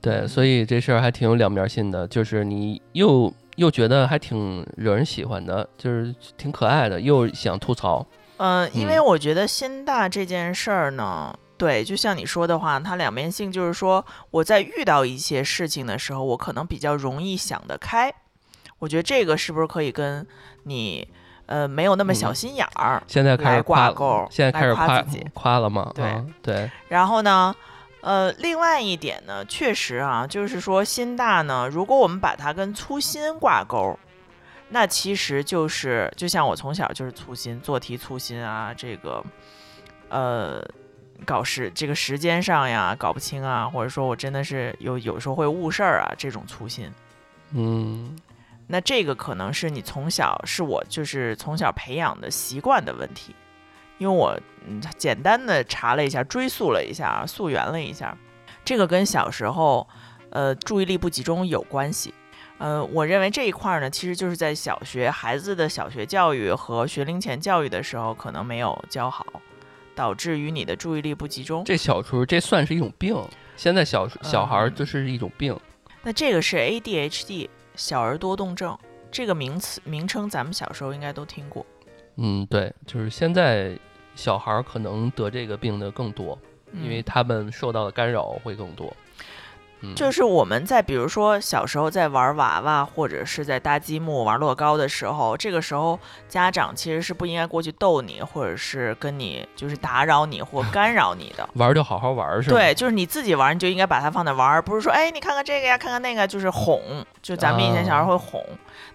[0.00, 8.04] 对，所以这事儿还挺有两面性的，就是你又又觉得还挺惹人喜欢的，就是挺可爱的，又想吐槽。
[8.38, 18.12] 嗯，因为嗯我觉得心大这件事儿呢，对，就像你说的话，它两面性就是说，我在遇到一些事情的时候，我可能比较容易想得开。
[18.78, 20.24] 我觉得这个是不是可以跟
[20.64, 21.06] 你
[21.46, 23.02] 呃没有那么小嗯心眼儿？
[23.06, 25.90] 现在开始挂钩现在开始夸夸自己夸了吗？
[25.94, 27.54] 对啊对，然后呢，
[28.00, 33.98] 呃，另外一点呢，确实啊，就是说心大呢，如果我们把它跟粗心挂钩，
[34.70, 39.24] 那其实就是就像我从小就是粗心，做题粗心啊，这个
[40.08, 40.64] 呃。
[41.26, 46.88] 搞时这个时间上呀搞不清啊，或者说我真的是有有时候会误事儿啊，这种粗心，
[47.50, 48.16] 嗯
[48.70, 53.34] 那这个可能是你从小是我就是从小培养的习惯的问题，
[53.96, 58.16] 因为我嗯简单的查了一下，追溯了一下，溯源了一下，
[58.64, 59.88] 这个跟小时候
[60.30, 62.12] 呃注意力不集中有关系。
[62.58, 69.24] 呃，我认为这一块儿呢，其实就是在小学孩子的小学教育和学龄前教育的时候，可能没有教好，
[69.94, 71.64] 导致于你的注意力不集中。
[71.64, 73.16] 这小时候这算是一种病，
[73.56, 75.56] 现在小小孩儿嗯这是一种病。
[76.02, 78.76] 那这个是 ADHD 小儿多动症
[79.10, 81.64] 这个名词名称，咱们小时候应该都听过。
[82.16, 83.78] 嗯，对，就是现在
[84.16, 86.36] 小孩儿可能得这个病的更多，
[86.74, 88.86] 因为嗯他们受到的干扰会更多。
[88.88, 88.96] 嗯，
[89.94, 101.48] 就是我们在比如说小时候在玩娃娃，或者是在搭积木、玩乐高的时候，这个时候家长其实是不应该过去逗你，或者是跟你就是打扰你或 干扰你的。
[101.54, 102.56] 玩儿就好好玩儿是吧？
[102.56, 106.80] 对，就是你自己玩，你就应该把它放那玩儿，不是说哎你看看这个呀，看看那个，就是哄。
[107.20, 108.42] 就咱们以前小孩会哄，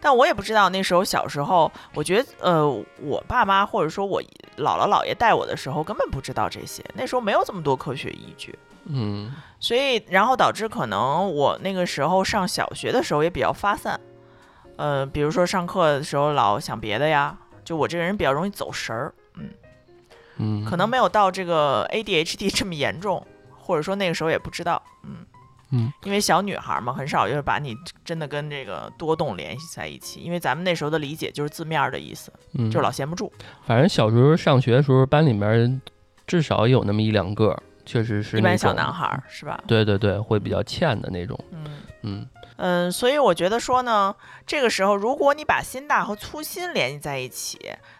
[0.03, 4.21] 但我也不知道那时候小时候，我觉得呃我爸妈或者说我
[4.57, 8.53] 姥姥姥爷带我的时候根本不知道这些，那时候没有这么多科学依据。
[8.85, 13.97] 嗯所以，然后导致可能我那个时候上小学的时候也比较发散，
[14.75, 19.13] 呃，比如说上课的时候老想别的呀，就我这个人比较容易走神儿，
[20.35, 23.25] 嗯，可能没有到这个 ADHD 这么严重，
[23.57, 25.25] 或者说那个时候也不知道，嗯
[25.73, 33.31] 嗯，因为小女孩嘛，很少就是把你真的跟这个多动联系在一起，因为咱们那时候的理解就是字面儿的意思，嗯就老闲不住，
[33.65, 35.81] 反正小时候上学的时候，班里面
[36.25, 39.61] 至少有那么一两个，确实是一般小男孩儿是吧？
[39.67, 41.37] 对对对，会比较欠的那种。
[41.51, 41.63] 嗯。
[42.03, 47.57] 嗯嗯，所以我觉得说呢，这个时候如果你把心大和粗心联系在一起，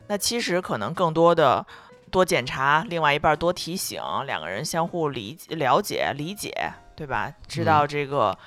[0.07, 1.65] 那其实可能更多的
[2.11, 6.53] 多检查，另外一半多提醒，两个人相互理解、了解、理解，
[6.95, 7.31] 对吧？
[7.47, 8.37] 知道这个、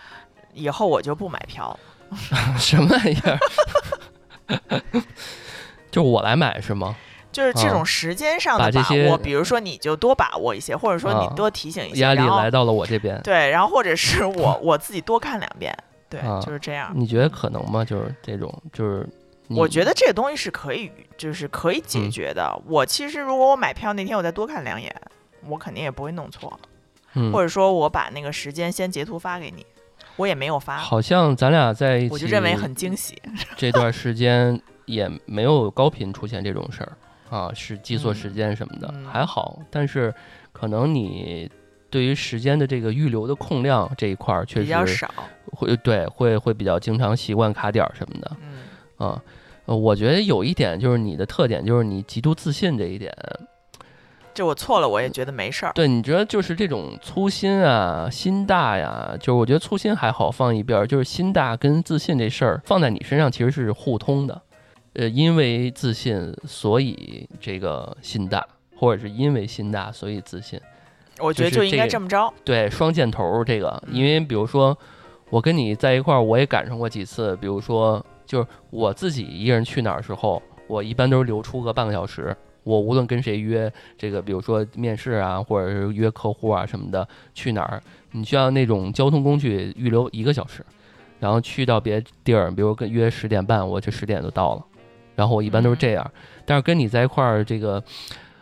[0.52, 1.78] 以后我就不买票了。
[2.58, 3.38] 什么玩意儿？
[5.90, 6.94] 就我来买是吗？
[7.32, 15.76] 就是这啊种时间上的把握，比如说你就多把握一些，或者说你啊多提醒一些，压力来到了我这边，对，然后或者是 我我自己多看两遍，
[16.08, 16.92] 对，啊就是这样。
[16.94, 17.84] 你觉得可能吗？
[17.84, 19.06] 就是这种，就是
[19.48, 22.58] 我觉得这个东西是可以，就是可以解嗯决的。
[22.66, 24.94] 我其实如果我买票那天我再多看两眼，
[25.46, 26.58] 我肯定也不会弄错。
[27.16, 29.66] 嗯或者说我把那个时间先截图发给你，
[30.16, 33.16] 我也没有发，好像咱俩在一起，我就认为很惊喜。
[33.56, 36.92] 这段时间也没有高频出现这种事儿
[37.28, 40.14] 啊，是记错时间什么的、嗯还好，但是
[40.52, 41.50] 可能你
[41.90, 45.10] 对于时间的这个预留的空量这一块儿确实比较少，
[45.52, 49.22] 会对会会比较经常习惯卡点儿什么的嗯啊。
[49.64, 53.12] 呃，我觉得有一点就是你的特点就是你极度自信这一点。
[54.36, 55.72] 就我错了，我也觉得没事儿。
[55.74, 64.42] 对，你觉得就是这种粗心啊、心大呀，就是我觉得粗心还好放一边儿，就是心大跟自信这事儿放在你身上其实是互通的。
[64.92, 68.46] 呃，因为自信，所以这个心大，
[68.76, 70.60] 或者是因为心大，所以自信。
[71.18, 72.30] 我觉得就应该这么着。
[72.44, 74.76] 对，双箭头这个，因为比如说
[75.30, 82.36] 我跟你在一块儿，我也赶上过几次，比如说就是我自己一个人去哪儿时候，我一般都是留出个半个小时。
[82.66, 90.66] 我无论跟谁约这个，比如说面试啊，或者是约客户啊什么的，去哪儿，你需要那种交通工具预留一个小时，
[91.20, 94.64] 然后去到别地儿，比如跟约十点半，我就十点就到了，
[95.14, 96.10] 然后我一般都是这样。
[96.44, 97.80] 但是跟你在一块儿，这个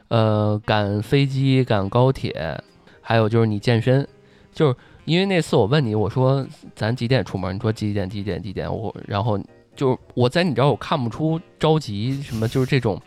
[0.09, 2.59] 呃赶飞机、赶高铁，
[3.03, 4.09] 还有就是你健身，
[4.55, 7.55] 就是因为那次我问你，我说咱几点出门？
[7.55, 8.09] 你说几点？
[8.09, 8.43] 几点？
[8.43, 8.75] 几点？
[8.75, 9.39] 我然后
[9.77, 12.99] 就我在你这儿，我看不出着急什么，就是这种。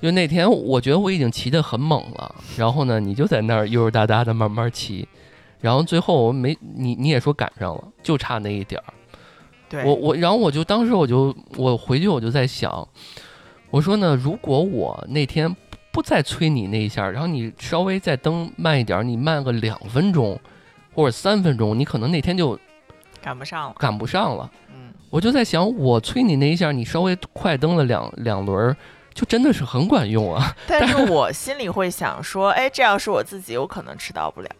[0.00, 5.08] 就那天，我觉得我已经骑得很猛了，然后呢，你就在那儿悠悠哒哒的慢慢骑，
[5.58, 8.84] 然后最后我没你，你也说赶上了，就差那一点儿。
[9.70, 12.86] 对，我我，然后我就当时我就我回去我就在想，
[13.70, 15.52] 我说呢，如果我那天
[15.90, 20.38] 不再催你那一下，然后你稍微再蹬慢一点，你慢个两分钟
[20.94, 22.56] 或者三分钟，你可能那天就
[23.22, 24.50] 赶不上了，赶不上了。
[24.74, 28.76] 嗯，我就在想，我催你那一下，你稍微快蹬了两两轮。
[29.16, 30.54] 就真的是很管用啊！
[30.68, 34.50] 但是我心里会想说，哎，这要是我自己，我可能迟到不了。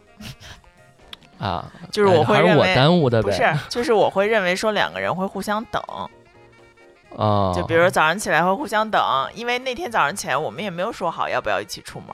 [1.37, 5.79] 啊，就是我会认为我耽误的不是，就是我会认为说两个人会互相等。
[7.15, 8.99] 啊，就比如早上起来会互相等，
[9.35, 12.09] 因为那天早上起来我们也没有说好要不要一起出门，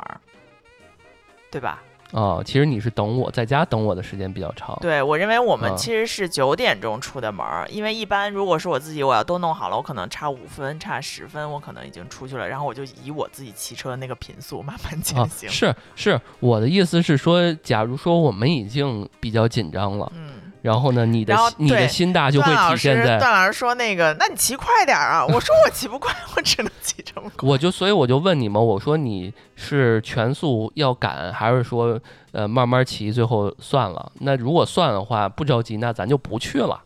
[1.49, 1.81] 对吧？
[2.13, 4.77] 哦，其实你是等我在家等我的时间比较长。
[4.79, 15.49] 对，我认为我们其实是九点钟出的门儿，因为一般如果是我自己，我要都弄好了，我可能差五分、差十分，我可能已经出去了，然后我就以我自己骑车那个频速慢慢前行。
[15.49, 20.32] 是是，我的意思是说，假如说我们已经比较紧张了，嗯。
[20.63, 23.19] 然后呢，你的你的心大就会体现在。
[23.19, 27.43] 段老师说：“那个，那你骑快点啊！”我说：“我骑不快， 我只能骑这么快。
[27.47, 31.99] ”我就所以我就问你们，我说你是全速要赶，还是说
[32.31, 34.09] 呃慢慢骑，最后算了？
[34.21, 36.81] 那如果算的话，不着急，那咱就不去了。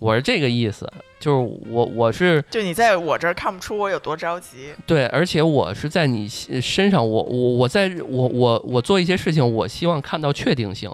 [0.00, 4.74] 我是这个意思，就是我我是就你在我这儿看不出我有多着急。
[4.84, 10.90] 对，而且我是在你身上，我我我在我我我做一些事情，我希望看到确定性。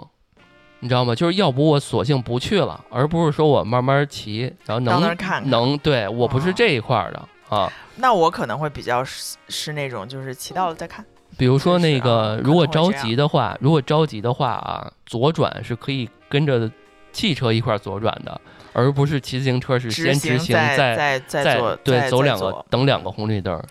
[0.81, 1.15] 你知道吗？
[1.15, 5.15] 就是要不我索性不去了，而不是说我慢慢骑，然后能
[5.45, 7.71] 能对我不是这一块的啊。
[7.95, 11.05] 那我可能会比较是是那种，就是骑到了再看。
[11.37, 16.69] 比如说那个，如果着急的话，如果着急的话啊，左转是可以跟着
[17.13, 18.41] 汽车一块左转的，
[18.73, 23.61] 而不是骑自行车是先直行再再再对走两个等两个红绿灯。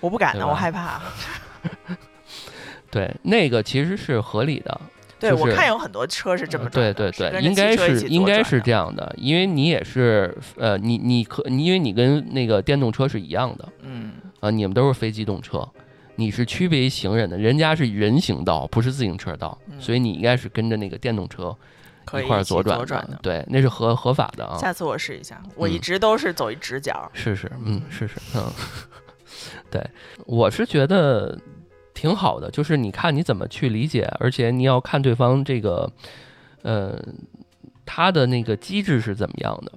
[0.00, 1.00] 我不敢的，我害怕。
[2.90, 4.80] 对，那个其实是合理的。
[5.20, 15.68] 对，我看有很多车是这么转对对对，应该是应该是这样的，因为你也是呃，你你可，因为你跟那个电动车是一样的，嗯啊，你们都是非机动车，
[16.16, 21.54] 你是区别于行人的，人家是人行道，不是自行车道，所以你应该是跟着那个电动车
[22.18, 22.78] 一块左转
[23.10, 24.56] 的，对，那是合合法的啊。
[24.56, 28.50] 下次我试一下，我一直都是走一直角，试试，嗯，试试，嗯，
[29.70, 29.84] 对，
[30.24, 31.38] 我是觉得。
[32.00, 35.92] 挺好的，就是你看你怎么去理解，而且你要看对方这个，
[36.62, 36.98] 呃，
[37.84, 39.72] 他的那个机制是怎么样的，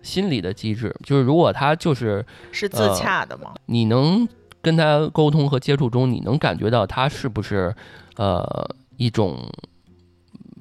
[0.00, 3.54] 心理的机制，就是如果他就是是自洽的吗？
[3.66, 4.26] 你能
[4.62, 7.76] 跟他沟通和接触中，你能感觉到他是不是
[8.16, 9.46] 呃一种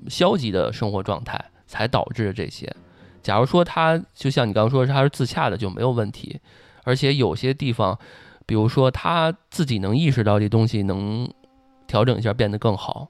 [0.10, 2.70] 消极的生活状态才导致这些？
[3.24, 6.42] 假如说他就像你刚刚说他是自洽的，就没有问题，
[6.84, 7.98] 而且有些地方。
[8.46, 11.28] 比如说他自己能意识到这东西能
[11.88, 13.08] 调整一下变得更好，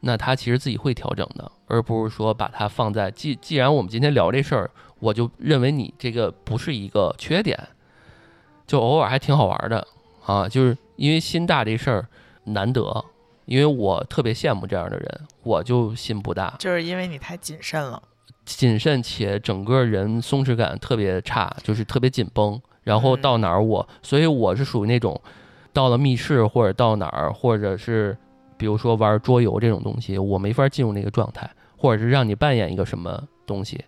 [0.00, 7.58] 那他其实自己会调整的，而不是说把它放在既既然我们今天聊这事儿，我就认为你这个不是一个缺点，
[8.66, 9.86] 就偶尔还挺好玩的
[10.24, 12.08] 啊，就是因为心大这事儿
[12.44, 13.04] 难得，
[13.44, 18.02] 因为我特别羡慕这样的人，我就心不大，就是因为你太谨慎了，
[18.44, 22.60] 谨慎且整个人松弛感特别差，就是特别紧绷。
[22.82, 25.20] 然后到哪儿我，所以我是属于那种，
[25.72, 28.16] 到了密室或者到哪儿，或者是
[28.56, 33.84] 比如说玩桌游这种东西，我没法进入那个状态，或者是让你扮演一个什么东西，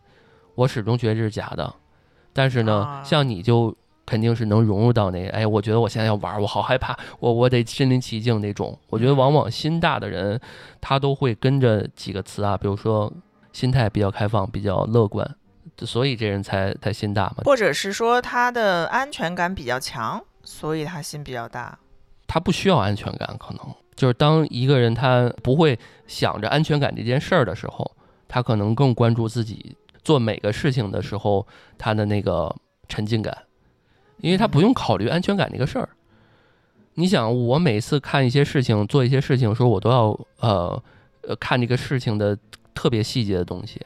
[0.55, 1.75] 我始终觉得这是假的。
[2.33, 3.75] 但是呢，像你就
[4.07, 8.79] 肯定是能融入到那个，哎，我觉得我现在要玩，我好害怕，我我得身临其境那种。
[8.91, 10.41] 我觉得往往心大的人，
[10.81, 13.13] 他都会跟着几个词啊，比如说
[13.53, 15.37] 心态比较开放，比较乐观。
[15.79, 17.43] 所以这人才才心大嘛。
[17.45, 21.79] 或者是说他的安全感比较强，所以他心比较大。
[22.27, 27.91] 他不需要安全感，可能就是当一个人他不会想着安全感这件事儿的时候，
[28.27, 31.47] 他可能更关注自己做每个事情的时候
[31.79, 32.55] 他的那个
[32.89, 33.37] 沉浸感，
[34.19, 35.89] 因为他不用考虑安全感这个事儿。
[36.95, 40.83] 你想，我每次看一些事情、做一些事情的时候，我都要呃
[41.23, 42.37] 呃看这个事情的
[42.75, 43.81] 特别细节的东西。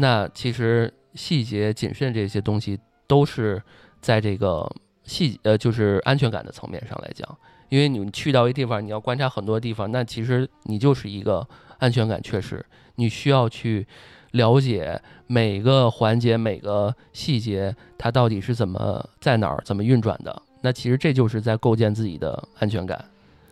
[0.00, 3.62] 那其实细节、谨慎这些东西都是
[4.00, 4.66] 在这个
[5.04, 11.46] 细呃就是安全感的层面上来讲，因为你去到一地方，你要观察很多地方，那其实你就是一个
[11.78, 13.86] 安全感缺失，你需要去
[14.30, 20.42] 了解每个环节、每个细节它到底是怎么在哪儿、怎么运转的。
[20.62, 23.04] 那其实这就是在构建自己的安全感。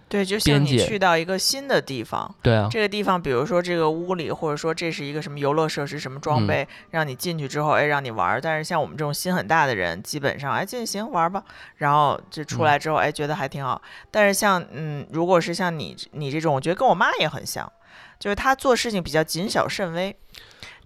[0.08, 8.40] 对，就像你去到一个新的地方，对啊，这个地方，比如说这个屋里，或者说这是一个什么游乐设施、什么装嗯备，让你进去之后，哎，让你玩儿。
[8.40, 11.44] 但是像我们这种心很大的人，基本上，哎，进去行玩儿吧，
[11.76, 13.80] 然后就出嗯来之后，哎，觉得还挺好。
[14.10, 17.70] 但是像，嗯，如果是像你你这种，我觉得跟我妈也很像，
[18.18, 20.16] 就是她做事情比较谨小慎微。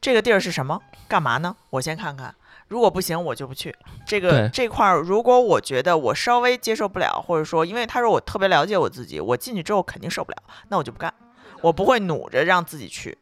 [0.00, 0.80] 这个地儿是什么？
[1.06, 1.54] 干嘛呢？
[1.70, 2.34] 我先看看。
[2.72, 3.74] 如果不行，我就不去。
[4.06, 10.38] 这个这块儿，如果我觉得我稍微接受不了，或者说，因为他说我特别了解我自己，我进去之后肯定受不了，
[10.70, 11.12] 那我就不干，
[11.60, 13.18] 我不会努着让自己去。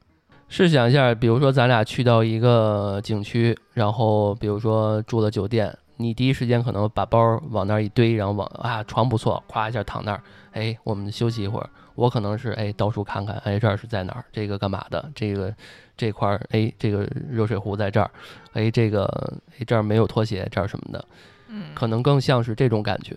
[0.49, 11.69] 试想一下，比如说咱俩去到一个景区，然后比如说住了酒店，你第一时间可能把包往那儿一堆，然后往啊床不错，咵一下躺那儿，哎，我们休息一会儿。
[11.97, 14.25] 我可能是哎到处看看，哎这儿是在哪儿？
[14.33, 15.11] 这个干嘛的？
[15.15, 15.53] 这个
[16.01, 18.11] 这块儿哎这个热水壶在这儿，
[18.55, 19.05] 哎这个
[19.53, 21.05] 哎这儿没有拖鞋，这儿什么的，
[21.49, 23.15] 嗯，可能更像是这种感觉。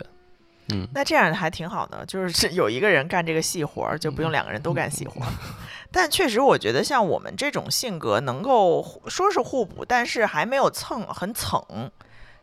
[0.73, 5.31] 嗯，那这样还挺好的，就是 有一个人干这个细活儿，就不用两个人都干细活儿。
[5.93, 11.63] 但确实，我觉得像我们这种性格，能够说是互补，但是还没有蹭很蹭。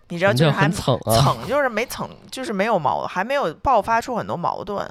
[0.09, 1.16] 你知道，就是还很蹭啊？
[1.20, 4.88] 蹭，就是没蹭，就是没有矛，还没有爆发出很多矛盾。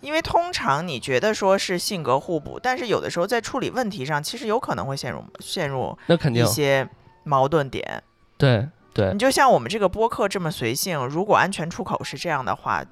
[0.00, 6.88] 因为通常你觉得说是性格互补，但是有的时候在处理问题上，其实有可能会陷入陷入那肯定一些
[7.24, 8.02] 矛盾点。
[8.38, 12.84] 对对你就像我们这个播客这么随性，如果安全出口是这样的话，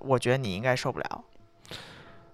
[0.00, 1.24] 我觉得你应该受不了。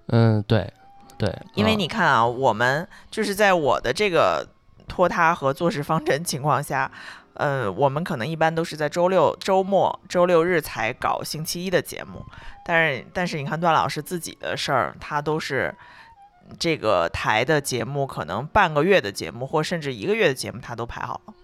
[0.08, 0.72] 嗯对
[1.16, 4.46] 对，因为嗯你看啊，我们就是在我的这个
[4.86, 6.90] 拖沓和做事方针情况下，
[7.38, 12.24] 呃，我们可能一般都是在周六、周末、周六日才搞星期一的节目，
[12.64, 15.72] 但是但是你看段老师自己的事儿，他都是
[16.58, 21.34] 这个台的节目，可能半个月的节目或甚至一个月的节目，他都排好了。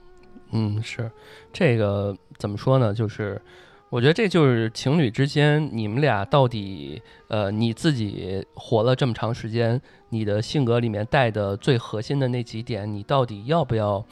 [0.51, 1.09] 嗯，是
[1.53, 2.93] 这个怎么说呢？
[2.93, 3.41] 就是
[3.89, 14.05] 我觉得这就是情侣之间，你们俩到底呃，你自己活了这么长时间，你的性格里面带的最核心的那几点，你到底要不要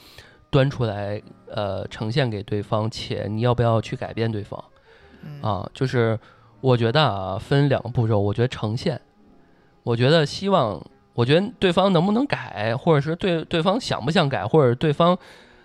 [0.53, 4.62] 端出来呃呈现给对方，且你要不要去改变对方
[5.23, 5.69] 嗯，啊？
[5.75, 6.17] 就是
[6.61, 9.01] 我觉得啊，分两个步骤，我觉得呈现，
[9.83, 10.81] 我觉得希望，
[11.15, 15.19] 我觉得对方能不能改，或者是对对方想不想改，或者对方。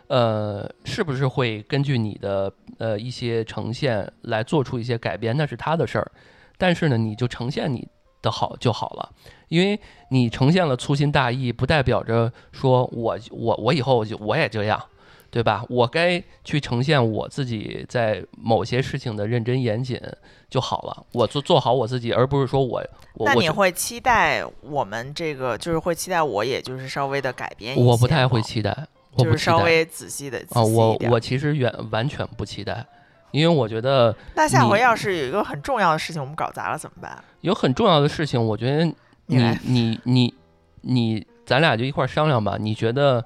[0.09, 6.09] 呃，是不是会根据你的呃一些呈现来做出一些改变，那是他的事儿。
[6.57, 7.85] 但是呢，你就呈现你
[8.21, 9.11] 的好就好了，
[9.47, 9.79] 因为
[10.09, 14.81] 你呈现了粗心大意，不代表着说我我我以后就我也这样，
[15.29, 15.63] 对吧？
[15.69, 20.01] 我该去呈现我自己在某些事情的认真严谨
[20.49, 22.83] 就好了，我做做好我自己，而不是说我
[23.15, 28.75] 我那你会期待我们这个，就是会期待我，也就是稍微的改变一些我不太会期待，
[29.13, 32.85] 我就是不期待稍微仔细的啊，我我其实远完全不期待，
[33.31, 34.15] 因为我觉得。
[34.35, 37.23] 那下回要是有一个很重要的事情我们搞砸了怎么办？
[37.41, 38.93] 有很重要的事情，我觉得
[39.27, 40.33] 你你你你
[40.81, 42.57] 你，咱俩就一块儿商量吧。
[42.59, 43.23] 你觉得，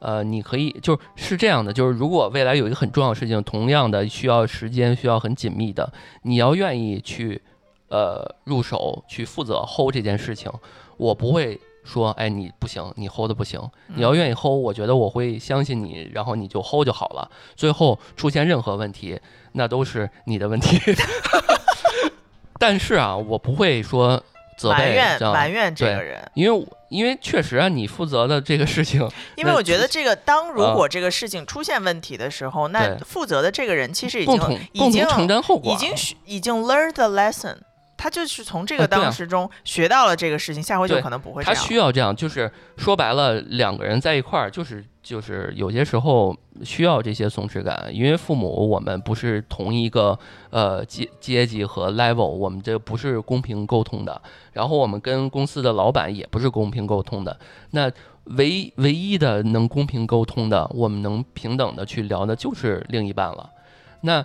[0.00, 5.92] 呃，你可以就是是这样的，就是如果未来有一个很重要的事情，同样的需要时间，需要很紧密的，
[6.22, 7.40] 你要愿意去
[7.88, 10.52] 呃入手去负责 hold 这件事情，
[10.96, 13.60] 我不会说，哎，你不行，你 hold 的不行。
[13.94, 17.30] 你要嗯愿意 hold，我觉得我会相信你，然后你就 hold 就好了。
[17.54, 19.20] 最后出现任何问题，
[19.52, 20.78] 那都是你的问题。
[22.58, 24.22] 但是啊，我不会说
[24.56, 29.00] 责埋怨埋怨这个人，因为我因为确实啊，你负责的这个事情，
[29.36, 35.74] 因为我觉得这个当如啊果这个事情出现问题的时候，那负责的这个人其实已经已经承担后果啊。
[35.74, 35.92] 已经
[36.24, 37.56] 已经 learn the lesson，
[38.04, 41.66] 他就是从这个当时中学到了这个事情，下回就可能不会这他样他。
[41.66, 50.18] 需要这样，就是说白了，两个人在一块儿，就是就是有些时候需要这些松弛感，因为父母我们不是同一个
[50.50, 54.20] 呃阶阶级和 level，我们这不是公平沟通的，
[54.52, 57.34] 然后我们跟公司的老板也不是公平沟通的，
[57.70, 57.90] 那
[58.36, 63.48] 唯唯一的能公平沟通的，我们能平等的去聊的就是另一半了，
[64.02, 64.22] 那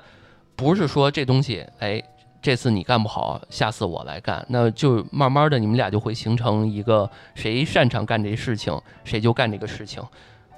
[0.58, 2.04] 不是说这东西，哎。
[2.42, 10.02] 这次你干不好，下次我来干，那就慢慢的你们俩就会形成一个谁擅长干这事情，谁就干这个事情。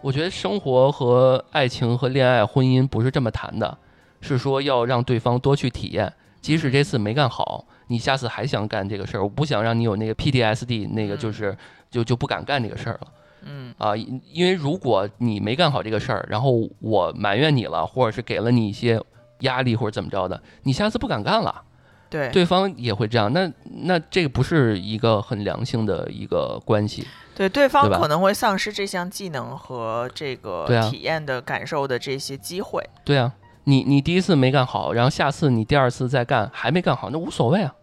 [0.01, 3.77] 我觉得生活和爱情和恋爱、婚姻不是这么谈的，
[4.19, 9.23] 是说要让对方多去体验，即使这次没干好，你下次还想干这个事儿。
[9.23, 11.57] 我不想让你有那个 PTSD，那个就是
[11.89, 13.07] 就就不敢干这个事儿了。
[13.43, 19.01] 嗯啊，因因为如果你没干好这个事儿，然后我埋怨你了，或者是给了你一些
[19.39, 21.63] 压力或者怎么着的，你下次不敢干了。
[22.11, 32.83] 对对方也会这样，那那这个不是一个很良性的一个关系，对，对方可能会丧失这项技能和这个体验的感受的这些机会。
[33.05, 33.33] 对啊，
[33.63, 37.73] 你你第一次没干好，然后下次你第二次再干还没干好，那无所谓啊。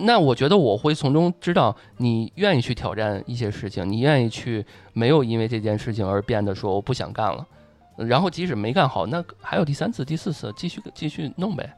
[0.00, 4.64] 那我觉得我会从中知道你愿意去挑战一些事情，你愿意去
[4.94, 7.46] 没有因为这件事情而变得说我不想干了，
[7.98, 11.70] 然后即使没干好，那还有第三次、第四次，继续继续弄呗，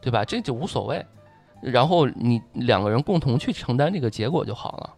[0.00, 0.24] 对吧？
[0.24, 1.04] 这就无所谓。
[1.64, 4.94] 然后你两个人共同去承担这个结果就好了。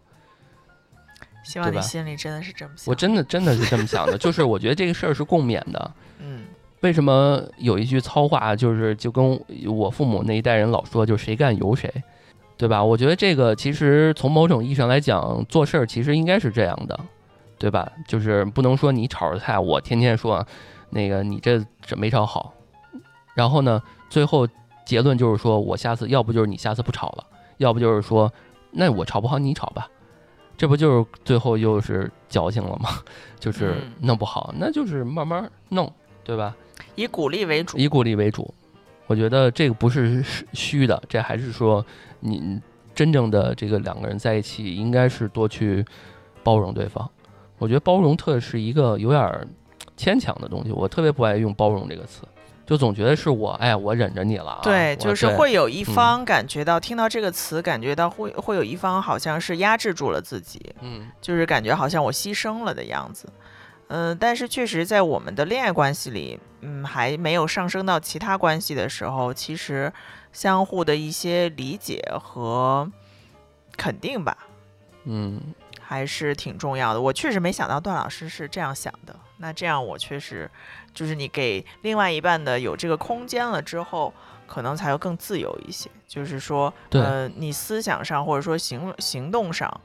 [1.44, 2.90] 希望你心里真的是这么想。
[2.90, 5.92] 我真的真的是这么想的， 就是我觉得这个事儿是共勉的。
[6.20, 6.44] 嗯
[6.80, 11.90] 为什么有一句糙话，就是就跟我父母那一代人老说，就谁干由谁，
[12.56, 12.84] 对吧？
[12.84, 17.00] 我觉得这个其实从某种意义上来讲，做事儿其实应该是这样的，
[17.58, 17.90] 对吧？
[18.06, 20.46] 就是不能说你炒着菜，我天天说
[20.90, 22.52] 那个你这这没炒好，
[23.34, 24.46] 然后呢，最后
[24.86, 27.26] 结论就是说我下次要不就是你下次不吵了，
[27.58, 28.32] 要不就是说
[28.70, 29.86] 那我吵不好你吵吧，
[30.56, 32.88] 这不就是最后又是矫情了吗？
[33.38, 35.92] 就是嗯弄不好，那就是慢慢弄，
[36.24, 36.56] 对吧？
[36.94, 37.76] 以鼓励为主。
[37.76, 38.54] 以鼓励为主，
[39.06, 41.84] 我觉得这个不是虚虚的，这还是说
[42.20, 42.60] 你
[42.94, 45.84] 真正的这个两个人在一起，应该是多去
[46.42, 47.08] 包容对方。
[47.58, 49.46] 我觉得包容特是一个有点儿
[49.96, 52.22] 牵强的东西，我特别不爱用包容这个词，
[52.66, 63.32] 就总觉得是我哎我忍着你了啊，对，就是会有一嗯方感觉到，听到这个词，感觉到会会有一方好像是压制住了自己，嗯就是感觉好像我牺牲了的样子。
[63.88, 69.92] 嗯，但是确实在我们的恋爱关系里，嗯，还没有上升到其他关系的时候，其实
[70.32, 72.90] 相互的一些理解和
[73.76, 74.36] 肯定吧，
[75.04, 75.40] 嗯
[75.80, 77.00] 还是挺重要的。
[77.00, 79.14] 我确实没想到段老师是这样想的。
[79.38, 80.50] 那这样我确实，
[80.94, 84.12] 就是你给另外一半的有这个空间了之后，
[84.46, 85.90] 可能才会更自由一些。
[86.06, 89.80] 就是说，对呃，你思想上或者说行行动上，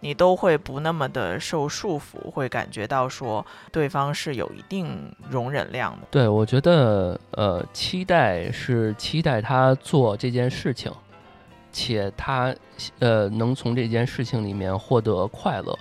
[0.00, 6.06] 你都会不那么的受束缚，会感觉到说对方是有一定容忍量的。
[6.10, 10.90] 对，我觉得呃，期待是期待他做这件事情，
[11.70, 12.54] 且他
[12.98, 15.78] 呃能从这件事情里面获得快乐，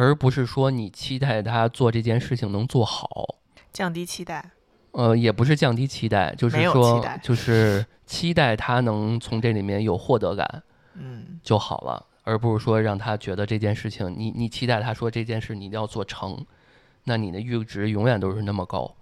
[0.00, 3.36] 而不是说你期待他做这件事情能做好。
[3.70, 4.50] 降低期待，
[4.92, 10.62] 呃，也不是降低期待，就是说，就是期待他能从这里面有获得感
[10.94, 16.46] 嗯，就好了，而不是说让他觉得这件事情，你你期待他说这件事你一定要做成，
[17.04, 18.96] 那你的阈值永远都是那么高，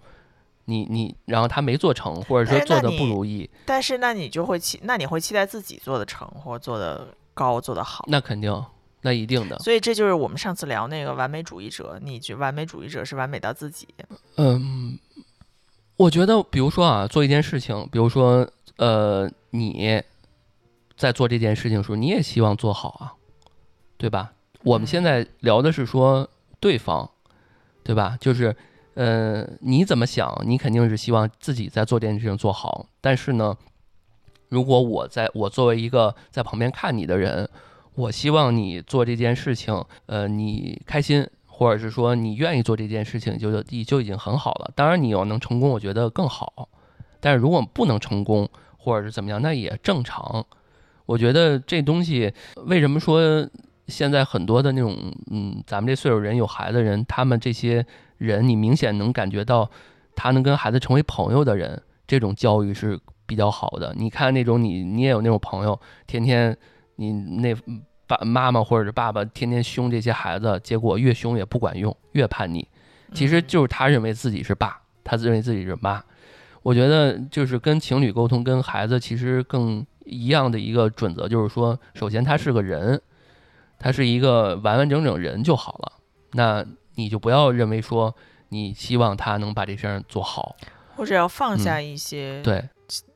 [0.65, 8.03] 你你然后他没做成，或者说哎做的不如意，但是那你就会期，那你会期待自己做的成或做的高，做的好。
[8.09, 8.51] 那肯定，
[9.01, 13.87] 那一定的，所以这就是我们上次聊那个完美主义者，你觉完美主义者是完美到自己，
[14.35, 14.99] 嗯，
[15.95, 18.45] 我觉得，比如说啊，做一件事情，比如说，
[18.77, 20.03] 呃，你
[20.97, 23.13] 在做这件事情的时候，你也希望做好啊，
[23.97, 24.33] 对吧？
[24.63, 26.29] 我们现嗯在聊的是说
[26.59, 27.09] 对方，
[27.83, 28.17] 对吧？
[28.19, 28.53] 就是，
[28.95, 33.57] 呃，你怎么想，你肯定是希望自己在做这件事情做好，但是呢，
[34.49, 37.49] 如果我在我作为一个在旁边看你的人，
[37.99, 44.71] 我希望你做这件事情，呃，你开心，或者是说你愿意做这件事情就，就就已经很好了。
[44.73, 46.69] 当然，你要能成功，我觉得更好。
[47.19, 48.47] 但是如果不能成功，
[48.77, 50.45] 或者是怎么样，那也正常。
[51.05, 52.33] 我觉得这东西
[52.67, 53.45] 为什么说
[53.87, 54.95] 现在很多的那种，
[55.29, 57.85] 嗯，咱们这岁数人有孩子的人，他们这些
[58.17, 59.69] 人，你明显能感觉到，
[60.15, 63.93] 他能跟孩子成为朋友的人，这种教育是比较好的。
[63.97, 65.77] 你看那种你你也有那种朋友，
[66.07, 66.55] 天天
[66.95, 67.53] 你那
[68.09, 72.67] 爸妈妈或者是爸爸天天凶这些孩子，结果越凶也不管用，越叛逆。
[73.13, 76.03] 其实嗯就是他认为自己是爸，他认为自己是妈。
[76.63, 82.99] 我觉得就是跟情侣沟通，跟孩子其实更一样的一个准则，就是说，首先他是个人，
[83.77, 85.93] 他是一个完完整整人就好了。
[86.33, 88.13] 那你就不要认为说
[88.49, 90.55] 你希望他能把这事儿做好，
[90.95, 92.67] 或者要放下一些对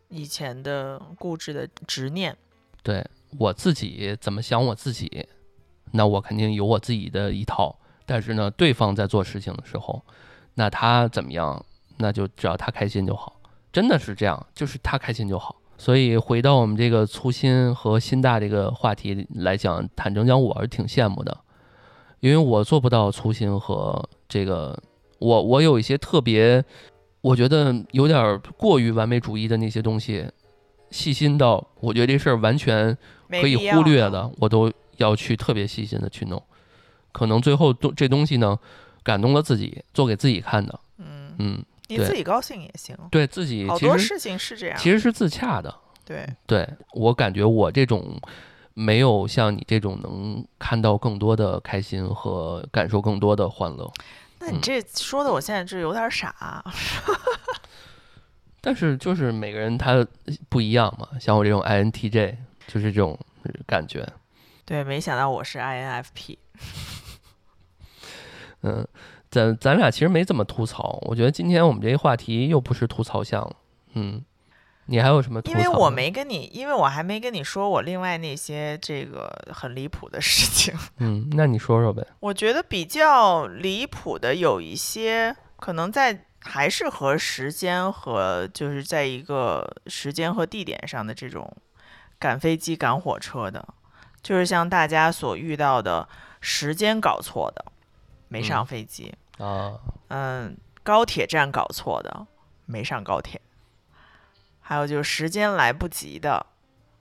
[0.10, 2.36] 以前的固执的执念。
[2.82, 3.06] 对，
[3.38, 5.26] 我自己怎么想我自己，
[5.92, 7.76] 那我肯定有我自己的一套。
[8.06, 10.04] 但是呢，对方在做事情的时候，
[10.56, 11.66] 那他怎么样，
[11.98, 13.40] 那就只要他开心就好。
[13.72, 15.56] 真的是这样，就是他开心就好。
[15.78, 21.36] 所以回到我们这个粗心和心大这个话题来讲，坦诚讲，我是挺羡慕的，
[22.20, 24.78] 因为我做不到粗心和这个，
[25.20, 26.64] 我我有一些特别，
[27.22, 30.30] 我觉得有点过于完美主义的那些东西，
[30.94, 32.96] 细心到我觉得这事儿完全
[33.30, 36.42] 可以忽略的，我都要去特别细心的去弄。
[37.12, 38.58] 可能最后东这东西呢，
[39.04, 40.80] 感动了自己，做给自己看的。
[40.98, 41.66] 嗯嗯。
[41.90, 45.76] 你自己高兴也行，对自己好多事情是这样，其实是自洽的。
[46.06, 48.20] 对，对我感觉我这种
[48.74, 53.92] 没有像你这种能看到更多的开心和感受更多的欢乐。
[54.40, 56.64] 那你这说的，我现在就有点傻。
[58.66, 60.08] 但是就是每个人他
[60.48, 62.38] 不一样嘛，像我这种 INTJ
[62.68, 63.20] 就是这种
[63.68, 64.08] 感觉。
[64.64, 66.38] 对，没想到我是 INFP。
[68.62, 68.88] 嗯。
[69.30, 73.52] 咱咱俩其实没怎么吐槽，我觉得今天我们这个话题又不是吐槽项，
[73.96, 74.24] 嗯，
[74.86, 75.42] 你还有什么？
[75.46, 80.72] 因为我没跟你，因为我还没跟你说我另外那些这个很离谱的事情。
[81.00, 82.06] 嗯，那你说说呗。
[82.20, 91.52] 我觉得比较离谱的有一些，可能在还是和时间和就是在一个时间和地点上的这种
[92.20, 93.66] 赶飞机赶火车的，
[94.22, 96.08] 就是像大家所遇到的
[96.42, 97.66] 时间搞错的，
[98.28, 99.14] 没上飞机。
[99.40, 99.80] 啊，
[100.10, 102.28] 嗯，高铁站搞错的，
[102.66, 103.40] 没上高铁；
[104.62, 106.46] 还有就是时间来不及的，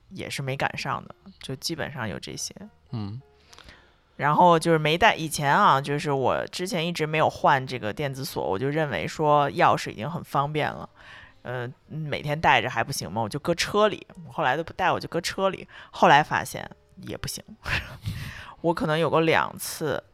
[0.08, 2.54] 也是没赶上的，就基本上有这些。
[2.92, 3.20] 嗯，
[4.22, 10.88] 然后就是没带，以前啊，就是我之前一直没有换这个电子锁，我就认为说钥匙已经很方便了，
[11.42, 13.20] 呃，每天带着还不行吗？
[13.20, 15.66] 我就搁车里，后来都不带，我就搁车里。
[15.90, 16.64] 后来发现
[16.98, 17.42] 也不行，
[18.62, 20.04] 我可能有过两次。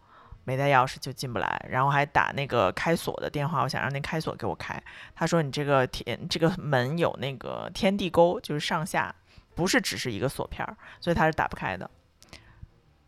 [0.44, 4.82] 没带钥匙就进不来，然后还打那个开锁的电话，我想让那开锁给我开。
[5.14, 9.14] 他说你这个天这个门有那个天地沟，就是上下
[9.54, 11.90] 不是只是一个锁片儿，所以它是打不开的。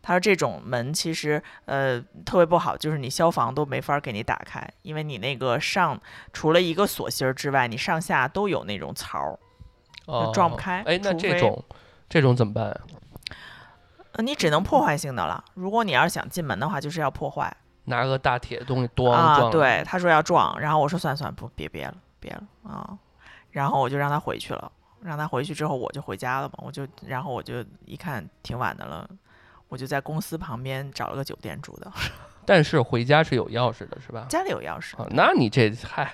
[0.01, 5.99] 他说这种门其实呃特别不好，就是你消防都没法给你打开，因为你那个上
[6.33, 9.37] 除了一个锁芯儿之外，你上下都有那种槽
[10.07, 10.81] 儿，撞不开。
[10.83, 11.63] 哎，那这种
[12.09, 12.81] 这种怎么办？
[14.13, 15.43] 呃，你只能破坏性的了。
[15.53, 19.49] 如果你要是想进门的话，就是要破坏，拿个大铁东西咣啊！
[19.49, 22.97] 对，他说要撞，然后我说算算不，别别了，别了啊！
[23.51, 24.71] 然后我就让他回去了。
[25.01, 26.55] 让他回去之后，我就回家了嘛。
[26.57, 29.09] 我就然后我就一看挺晚的了，
[29.71, 31.89] 我就在公司旁边找了个酒店住的。
[32.45, 34.25] 但是回家是有钥匙的，是吧？
[34.27, 34.95] 家里有钥匙。
[35.11, 36.13] 那你这嗨，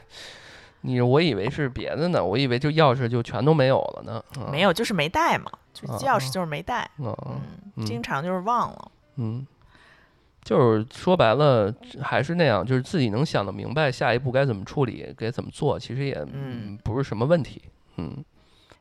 [0.81, 4.23] 你我以为是别的呢，我以为就钥匙就全都没有了呢。
[4.51, 5.51] 没有，就是没带嘛。
[5.73, 9.45] 就钥匙就是没带，嗯，经常就是忘了，嗯，
[10.43, 17.61] 就是说白了还是那样，就是自己能想得明白下一步该怎么处理，该怎么做，其实也嗯不是什么问题，
[17.95, 18.23] 嗯。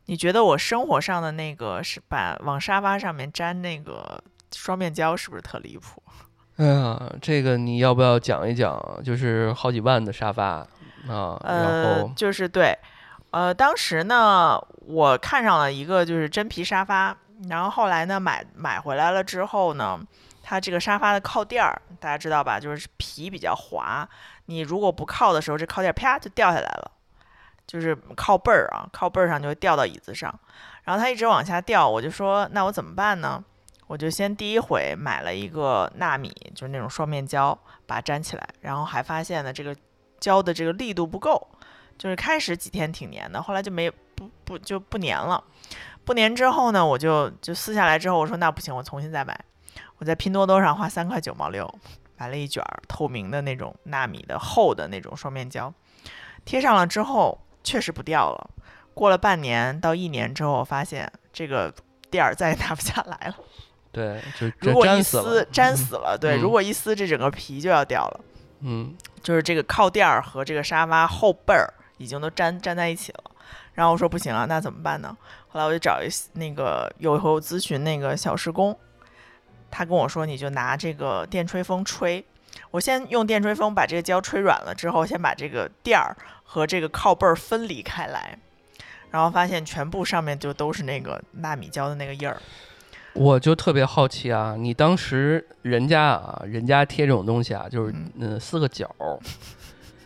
[0.06, 4.22] 你觉得我生活上的那个是把往沙发上面粘那个
[4.54, 6.02] 双面胶是不是特离谱？
[6.56, 8.80] 哎呀，这个你要不要讲一讲？
[9.04, 10.66] 就是好几万的沙发
[11.06, 12.76] 啊，然后就是对。
[13.30, 17.14] 呃，当时呢，我看上了一个就是真皮沙发，
[17.50, 20.00] 然后后来呢买买回来了之后呢，
[20.42, 22.58] 它这个沙发的靠垫儿，大家知道吧？
[22.58, 24.08] 就是皮比较滑，
[24.46, 26.90] 你如果不靠的时候，这靠垫啪就掉下来了，
[27.66, 30.32] 就是靠背儿啊，靠背儿上就会掉到椅子上，
[30.84, 33.44] 然后它一直往下掉，我就说那我怎么办呢？
[33.86, 39.74] 我就先第一回买了一个纳米，就是那种双面胶，把它粘起来，然后还发现呢这个
[40.18, 41.48] 胶的这个力度不够。
[41.98, 45.42] 就是开始几天挺粘的，后来就没不不就不粘了。
[46.04, 49.38] 不粘之后呢，我就就撕下来之后，我说那不行，我重新再买。
[49.96, 51.66] 我在拼多多上花三块九毛六
[52.18, 55.72] 买了一卷透明的那种纳米的厚的那种双面胶，
[56.44, 58.50] 贴上了之后确实不掉了。
[58.92, 61.72] 过了半年到一年之后，我发现这个
[62.10, 63.36] 垫儿再也拿不下来了。
[63.96, 66.16] 对，就如果一撕粘死了。
[66.16, 68.20] 对，如果一撕这整个皮就要掉了。
[68.60, 71.72] 嗯，就是这个靠垫儿和这个沙发后背儿。
[71.98, 73.24] 已经都粘粘在一起了，
[73.72, 75.16] 然后我说不行啊，那怎么办呢？
[75.48, 78.78] 后来我就找一那个有一回我咨询那个小时工，
[79.70, 82.22] 他跟我说你就拿这个电吹风吹，
[82.70, 88.38] 我先用电吹风把这个胶吹软了之后，先把这个垫儿和这个靠背儿分离开来，
[89.10, 92.36] 然后发现全部上面就都是那个纳米胶的那个印儿。
[93.18, 99.18] 我就特别好奇啊，你当时人家啊，人家贴这种东西啊，就是嗯嗯四个角儿，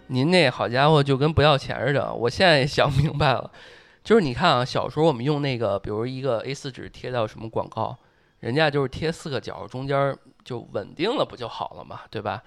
[0.07, 2.15] 您那好家伙就跟不要钱似的。
[2.15, 3.51] 我现在也想明白了，
[4.05, 7.97] 就是你看啊，小时候我们用那个，比如一个 A4 纸贴到什么广告，
[8.39, 12.41] 人家就是贴四个角，中间就稳定了，不就好了嘛，对吧？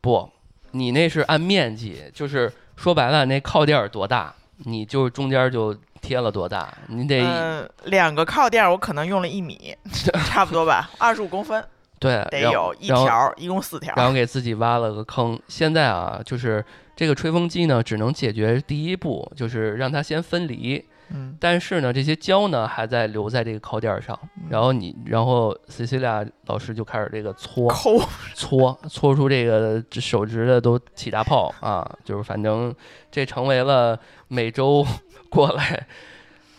[0.00, 0.28] 不，
[0.72, 4.34] 你那是按面积，就是说白了，那靠垫儿多大，
[4.64, 5.76] 你就中间就
[6.06, 9.76] 贴了多大，你得、嗯，两个靠垫儿我可能用了一米，
[10.26, 11.62] 差不多吧，二十五公分
[11.98, 13.96] 对，得有一条儿，一共四条儿。
[13.96, 15.40] 然后给自己挖了个坑。
[15.48, 20.84] 现在啊，就是这个吹风机呢，只能解决第一步，就是让它先分离。
[21.10, 24.18] 嗯，但是呢，这些胶呢还在留在这个靠垫上。
[24.48, 27.98] 然后你，然后 Cecilia 老师就开始这个搓抠，
[28.34, 31.88] 搓搓出这个指手指的都起大泡啊！
[32.04, 32.74] 就是反正
[33.10, 33.98] 这成为了
[34.28, 34.86] 每周
[35.30, 35.86] 过来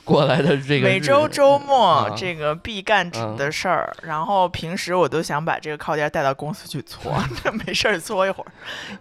[0.08, 2.14] 过来的这个每周周末啊。
[2.16, 7.14] 这个必干嗯的事儿，然后平时我都想把这个靠垫带到公司去搓，
[7.66, 8.47] 没事儿搓一会儿，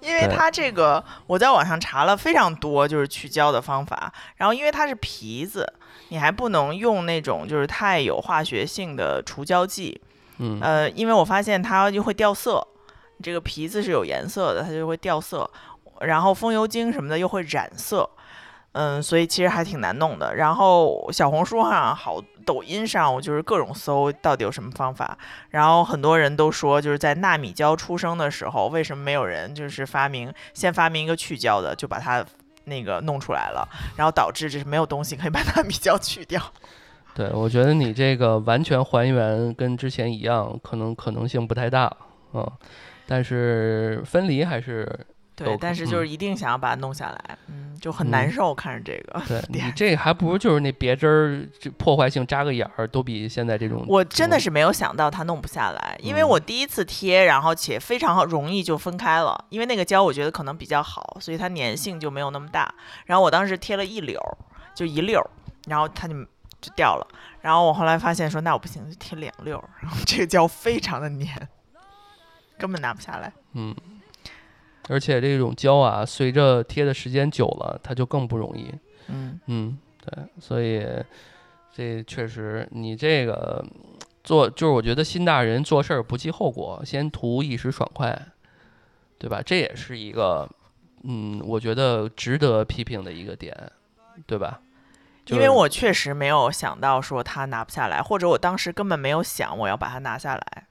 [0.01, 5.73] 因为它这个我在网上查了非常多就是去胶的方法，然后因为它是皮子，
[6.09, 10.01] 你还不能用那种就是太有化学性的除胶剂，
[10.39, 10.59] 嗯。
[10.61, 12.67] 呃，因为我发现它就会掉色，
[13.23, 15.49] 这个皮子是有颜色的，它就会掉色，
[16.01, 18.09] 然后风油精什么的又会染色，
[18.79, 20.37] 嗯，所以其实还挺难弄的。
[20.37, 25.17] 然后小红书上、好抖音上，我就是各种搜到底有什么方法。
[25.49, 32.23] 然后很多人都说，就是在纳米胶出生的时候，为什么没有人就是发明先发明一个去胶的，就把它
[32.65, 33.67] 那个弄出来了，
[33.97, 36.43] 然后导致这是没有东西可以把纳米胶去掉。
[37.17, 41.91] 对，我觉得你这个完全还原跟之前一样，可能可能性不太大，
[42.35, 42.47] 嗯，
[43.07, 44.87] 但是分离还是
[45.37, 49.23] 对，但是就是一定想要把它弄下来，嗯，就很难嗯受看着这个。
[49.29, 62.75] 对你点这还不如就是那别针儿，这破坏性扎个眼儿都比现在这种我真的嗯是没有想到它弄不下来，因为嗯我第一次贴，然后且非常容易就分开了，因为那个胶我觉得可能比较好，所以它粘性就没有那么大。
[63.05, 64.39] 然后我当时贴了一绺儿，
[64.75, 65.31] 就一溜儿，
[65.69, 66.15] 然后它就
[66.63, 67.07] 就掉了。
[67.43, 71.49] 然后我后来发现说那我不行，就贴两溜儿，然后这个胶非常的粘，
[72.59, 73.33] 根本拿不下来。
[73.53, 73.75] 嗯，
[74.89, 78.73] 而且这种胶啊，随着贴的时间久了，它就更不容易。
[79.09, 80.87] 嗯，嗯，对，所以
[81.73, 83.65] 这确实你这个
[84.25, 88.21] 做就是我觉得新大人做事儿不计后果，先图一时爽快，
[89.19, 89.43] 对吧？
[89.45, 90.49] 这也是一个
[91.05, 93.55] 嗯，我觉得值得批评的一个点，
[94.27, 94.61] 对吧？
[95.27, 100.69] 因为我确实没有想到说他拿不下来，或者我当时根本没有想我要把它拿下来，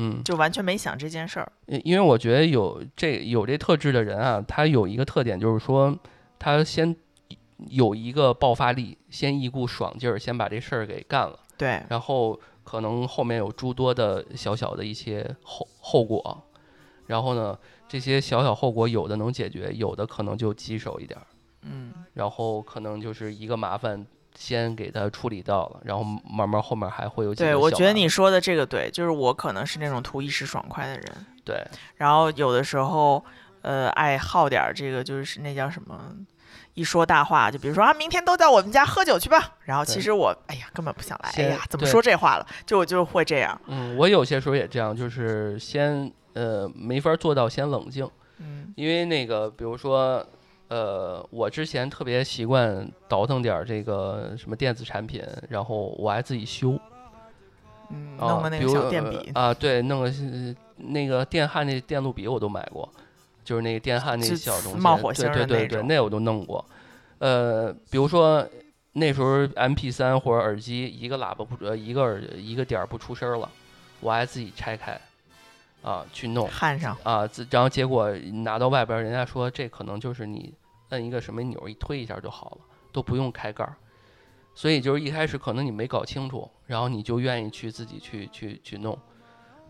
[0.00, 1.52] 嗯，就完全没想这件事儿。
[1.66, 5.98] 因因为我觉得有这有这特质的人啊，他有一个特点就是说，
[6.38, 6.94] 他先
[7.68, 16.44] 有一个爆发力，先一股爽劲儿，先把这事儿给干了，对，然后可能后面有诸多的小小的一些后后果，
[17.06, 21.26] 然后呢，这些小小后果有的能解决，有的可能就棘手一点儿，
[21.62, 21.92] 嗯。
[22.14, 24.06] 然后可能就是一个麻烦。
[24.40, 31.04] 先给他处理到了，然后慢慢后面还会有几个对，我觉得你说的这个对，就是我可能是那种图一时爽快的人，
[31.44, 31.66] 对
[31.96, 33.22] 然后有的时候，
[33.62, 36.00] 呃，爱好点儿这个，就是那叫什么，
[36.74, 39.56] 一说大话，就比如说啊，明天都到我们家喝酒去吧。
[39.64, 42.46] 然后其实我，哎呀，根本不想来，哎呀，怎么说这话了？
[42.64, 48.08] 就我就会这样，嗯，我有些时候也这样，就是先呃没法做到先冷静，
[48.38, 50.24] 嗯因为那个比如说
[50.68, 56.78] 呃我之前特别习惯倒腾点儿这个什么电子产品，然后我还自己修
[57.90, 60.12] 嗯，啊，弄个那个小电呃笔，啊，对，弄个
[60.76, 62.88] 那个电焊那电路笔我都买过，
[63.44, 66.64] 就是那个电焊那小东西，冒火星儿对对对对，那我都弄过，
[67.18, 68.46] 呃，比如说。
[68.94, 73.48] 那时候 M P 三或者耳机一个喇叭不呃一个耳一个点儿不出声了，
[74.00, 75.00] 我还自己拆开，
[75.82, 78.10] 啊去弄焊上，啊，然后结果
[78.44, 80.52] 拿到外边儿，人家说这可能就是你
[80.90, 82.58] 摁一个什么钮一推一下就好了，
[82.92, 83.76] 都不用开盖儿。
[84.54, 88.98] 所以就是一开始可能你没搞清楚，然后你就愿意去自己去去去弄，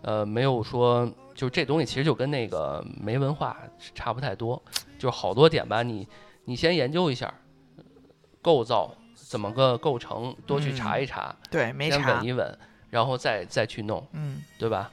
[0.01, 3.57] 呃，没有说就这东西其实就跟那个没文化
[3.95, 4.63] 差不太多，
[4.99, 6.09] 就是好多点吧，你
[6.45, 7.33] 你先研究一下
[8.41, 14.43] 构造怎么个构成，多去查一查，对，没先查稳，一稳，然后再再去弄，嗯。
[14.59, 14.91] 对吧？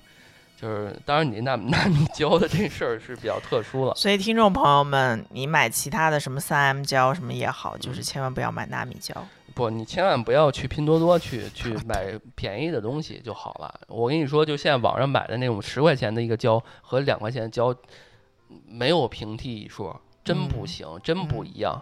[0.55, 9.13] 就是当然你纳纳米胶的这事儿是比较特殊了，所以听众朋友们，你买其他的什么三 M 胶什么也好，嗯就是千万不要买纳米胶。
[9.53, 13.79] 不，你千万不要去拼多多去去买便宜的东西就好了。
[13.87, 17.73] 我跟你说，就现在网上买的那种十块钱的一个胶和两块钱的胶，
[18.67, 21.81] 没有平替一说，真不嗯行，真不嗯一样。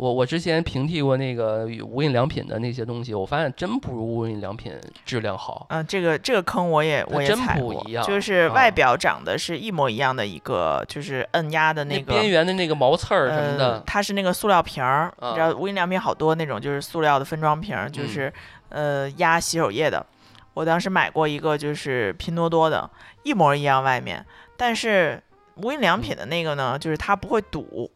[0.00, 4.72] 我我之前平替过那个无印良品的那些东西，我发现真不如无印良品
[5.04, 5.66] 质量好。
[5.68, 18.32] 嗯，这个这个坑我也我也真踩过不一样，就是啊外表长得是一模一样的一个，就是摁压的那个边缘的那个毛刺儿什么呃的，它是那个塑料瓶儿，啊你知道无印良品好多那种就是塑料的分装瓶儿，就嗯是、
[18.70, 20.06] 呃压洗手液的。
[20.54, 22.88] 我当时买过一个就是拼多多的，
[23.22, 24.24] 一模一样外面，
[24.56, 25.22] 但是
[25.56, 27.90] 无印良品的那个呢，就是它不会堵。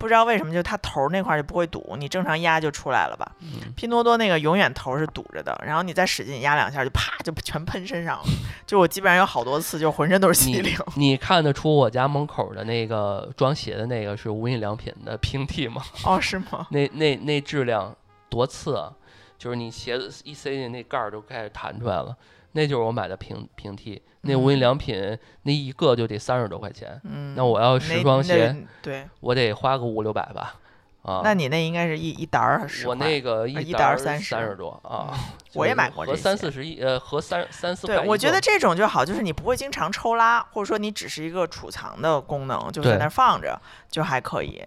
[0.00, 3.30] 不知道为什么，就它头儿那块儿就不会堵，你正常压就出来了吧？
[3.42, 8.24] 嗯拼多多那个永远头儿是堵着的，然后你再使劲压两下，就啪就全喷身上了。
[8.66, 10.74] 就我基本上有好多次，就浑身都是洗你灵。
[10.96, 15.82] 你看得出我家门口的那个装鞋的那个是无印良品的平替吗？
[16.06, 16.66] 哦，是吗？
[16.72, 17.94] 那那那质量
[18.30, 18.90] 多次啊！
[19.36, 22.16] 就是你鞋子一塞进那盖儿就开始弹出来了，
[22.52, 24.00] 那就是我买的平平替。
[24.22, 30.56] 那无印嗯良品那一个就得三十多块钱，嗯，那我要那十双鞋，对，我得花个五六百吧。
[31.02, 35.18] 啊，那你那应该是一一沓儿十我那个一沓儿三三十十多啊嗯，
[35.54, 44.62] 我也买过这些三四十一，呃，合三三四对，我觉得这种就好，就是你不会经常抽拉，或者说你只是一个储藏的功能，就在那儿放着就还可以。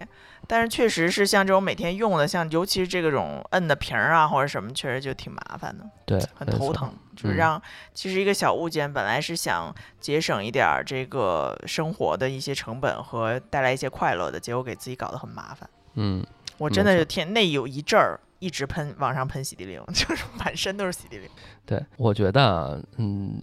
[0.48, 6.92] 但是确实是像这种每天用的，像尤其是这种摁的瓶儿啊或者什么，确实就挺麻烦的，对，很头疼。
[7.16, 7.62] 就是嗯让
[7.94, 15.68] 其实一个小物件本来是想节省一点儿这个生活的一些成本和带来一些快乐的，结果给自己搞得很麻烦。
[15.94, 16.26] 嗯，
[16.58, 21.30] 我真的是天那有一阵儿一直喷往上喷洗涤灵， 就是满身都是洗涤灵。
[21.64, 23.40] 对，我觉得啊，嗯，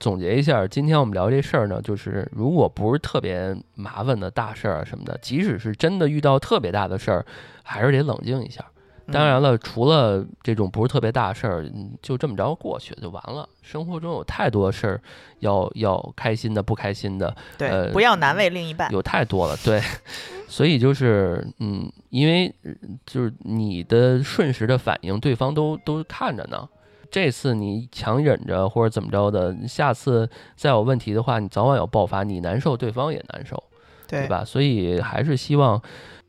[0.00, 7.24] 总结一下，今天我们聊这事儿呢，就是如果不是特别麻烦的大事儿啊什么的，即使是真的遇到特别大的事儿，
[7.62, 8.64] 还是得冷静一下。
[9.12, 13.48] 当嗯然了，除了这种不是特别大事儿，嗯就这么着过去就完了。
[13.62, 15.00] 生活中有太多事儿
[15.38, 18.90] 要要开心的、不开心的，对，呃不要难为另一半。
[18.92, 19.56] 有太多了。
[19.64, 19.80] 对，
[20.48, 22.72] 所以就是嗯，因为呃
[23.06, 26.68] 就是你的瞬时的反应，对方都都看着呢。
[27.10, 33.62] 这次你强忍着或者怎么着的，下次再有问题的话，你早晚有爆发，你难受，对方也难受，
[34.06, 34.44] 对对吧？
[34.44, 35.80] 所以还是希望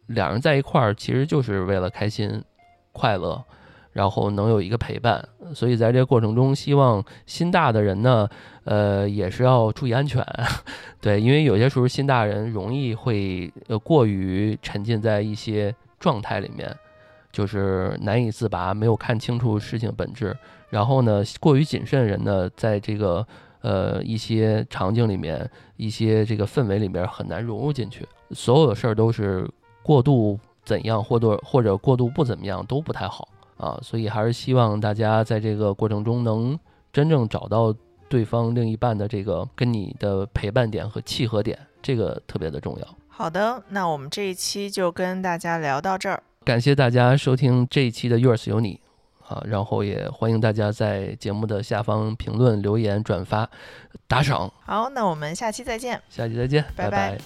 [0.08, 2.44] 两人在一块儿，其实就是为了开心、
[2.92, 3.44] 快乐，
[3.92, 5.28] 然后能有一个陪伴。
[5.54, 8.28] 所以在这个过程中，希望心大的人呢，
[8.66, 10.26] 呃，也是要注意安全。
[11.00, 16.76] 对，因为有些时候心大人容易会呃过于沉浸在一些状态里面，
[17.32, 20.36] 就是难以自拔，没有看清楚事情本质。
[20.70, 23.26] 然后呢，过于谨慎的人呢，在这个
[23.62, 28.08] 呃一些场景里面、一些这个氛围里面很难融入进去。
[28.32, 29.50] 所有的事儿都是
[29.82, 33.80] 过度怎样，或者或者过度不怎么样都不太好啊。
[33.82, 36.60] 所以还是希望大家在这个过程中能
[36.92, 37.74] 真正找到
[38.10, 42.88] 对方另一半的这个跟你的陪伴点和契合点，这个特别的重要。
[43.08, 46.22] 好的，那我们这一期就跟大家聊到这儿。
[46.44, 48.80] 感谢大家收听这一期的 Yours 有你
[49.28, 53.50] 啊然后也欢迎大家在节目的下方评论留言转发
[54.08, 54.52] 打赏。
[54.66, 56.02] 好那我们下期再见。
[56.10, 57.18] 下期再见拜拜。